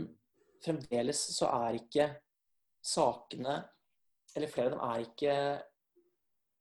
[0.64, 2.08] fremdeles så er ikke
[2.82, 3.58] sakene,
[4.36, 5.36] eller flere av dem, er ikke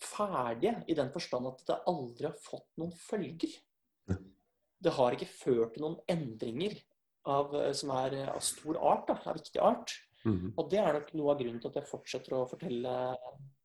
[0.05, 3.55] ferdige i den forstand at det aldri har fått noen følger.
[4.85, 6.77] Det har ikke ført til noen endringer
[7.31, 9.95] av, eh, som er av stor art, da, av viktig art.
[10.25, 10.55] Mm.
[10.57, 12.95] Og det er nok noe av grunnen til at jeg fortsetter å fortelle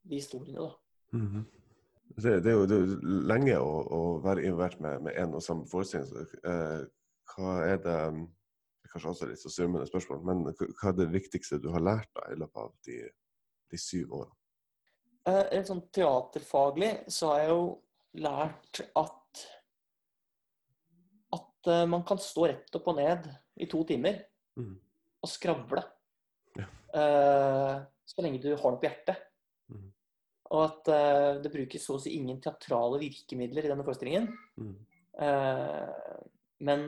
[0.04, 0.68] de historiene.
[0.68, 1.18] da.
[1.18, 1.48] Mhm.
[2.10, 5.36] Det, det er jo det er jo lenge å, å være involvert med, med en
[5.38, 6.08] og samme forestilling.
[6.10, 6.82] så, Eh,
[7.36, 8.02] hva er det
[8.90, 12.10] Kanskje også litt så summende spørsmål, men hva hva er det viktigste du har lært
[12.18, 12.96] da, i løpet av de,
[13.70, 14.34] de syv årene?
[15.30, 17.68] Eh, Rent sånn teaterfaglig så har jeg jo
[18.26, 19.19] lært at
[21.60, 23.28] at eh, man kan stå rett opp og ned
[23.60, 24.22] i to timer
[24.60, 24.76] mm.
[25.24, 25.84] og skravle.
[26.60, 26.68] Ja.
[26.90, 27.74] Uh,
[28.08, 29.20] så lenge du har noe på hjertet.
[29.70, 29.88] Mm.
[30.50, 34.30] Og at uh, det brukes så å si ingen teatrale virkemidler i denne forestillingen.
[34.60, 34.78] Mm.
[35.20, 36.24] Uh,
[36.64, 36.82] men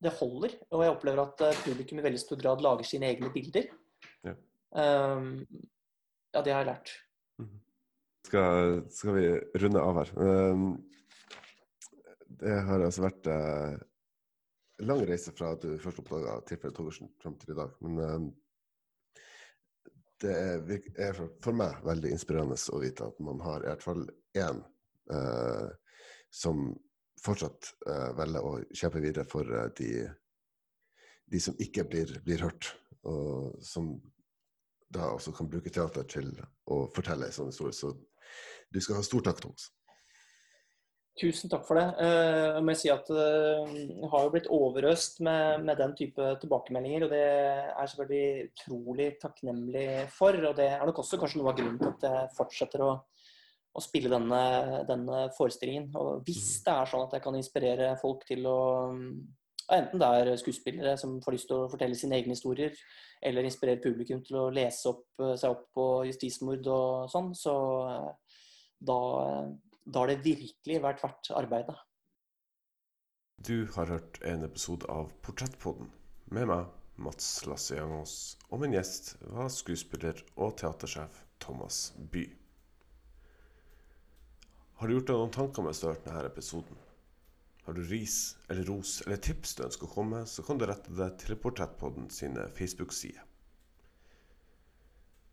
[0.00, 0.54] det holder.
[0.72, 3.66] Og jeg opplever at publikum i veldig stor grad lager sine egne bilder.
[4.24, 4.32] Ja.
[4.72, 6.94] Ja, det har jeg lært.
[8.24, 9.26] Skal, skal vi
[9.60, 10.14] runde av her?
[12.42, 13.74] Det har altså vært eh,
[14.88, 17.74] lang reise fra at du først oppdaga tilfellet Torgersen fram til i dag.
[17.84, 18.24] Men eh,
[20.22, 20.32] det
[21.02, 24.02] er, for meg veldig inspirerende å vite at man har i hvert fall
[24.38, 24.62] én
[25.14, 25.68] eh,
[26.34, 26.64] som
[27.22, 29.90] fortsatt eh, velger å kjempe videre for eh, de,
[31.30, 32.72] de som ikke blir, blir hørt,
[33.06, 33.94] og som
[34.92, 36.34] da også kan bruke teater til
[36.70, 37.76] å fortelle en sånn historie.
[37.76, 37.94] Så
[38.72, 39.70] du skal ha stor takk, Thomas.
[41.20, 41.84] Tusen takk for det.
[42.00, 46.28] Eh, jeg må si at eh, jeg har jo blitt overøst med, med den type
[46.40, 49.84] tilbakemeldinger, og det er selvfølgelig utrolig takknemlig
[50.14, 50.38] for.
[50.40, 52.94] Og det er nok også kanskje noe av grunnen til at jeg fortsetter å,
[53.76, 54.40] å spille denne,
[54.88, 55.90] denne forestillingen.
[56.00, 58.58] Og hvis det er sånn at jeg kan inspirere folk til å
[59.72, 62.74] Enten det er skuespillere som får lyst til å fortelle sine egne historier,
[63.24, 67.54] eller inspirere publikum til å lese opp, eh, seg opp på justismord og sånn, så
[68.82, 68.98] da
[69.84, 71.78] da har det virkelig vært verdt arbeidet.
[73.42, 75.90] Du har hørt en episode av Portrettpodden
[76.30, 76.68] med meg,
[77.02, 78.14] Mats Lasse Jangås,
[78.52, 82.28] og min gjest var skuespiller og teatersjef Thomas By.
[84.78, 86.78] Har du gjort deg noen tanker mens du har hørt denne episoden?
[87.66, 90.94] Har du ris eller ros eller tips du ønsker å komme, så kan du rette
[90.98, 93.31] det til Portrettpodden sine Facebook-sider.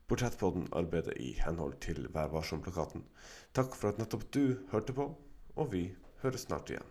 [0.09, 3.03] Portrettpodden arbeider i henhold til Vær varsom-plakaten.
[3.53, 5.05] Takk for at nettopp du hørte på,
[5.55, 5.83] og vi
[6.23, 6.87] høres snart igjen.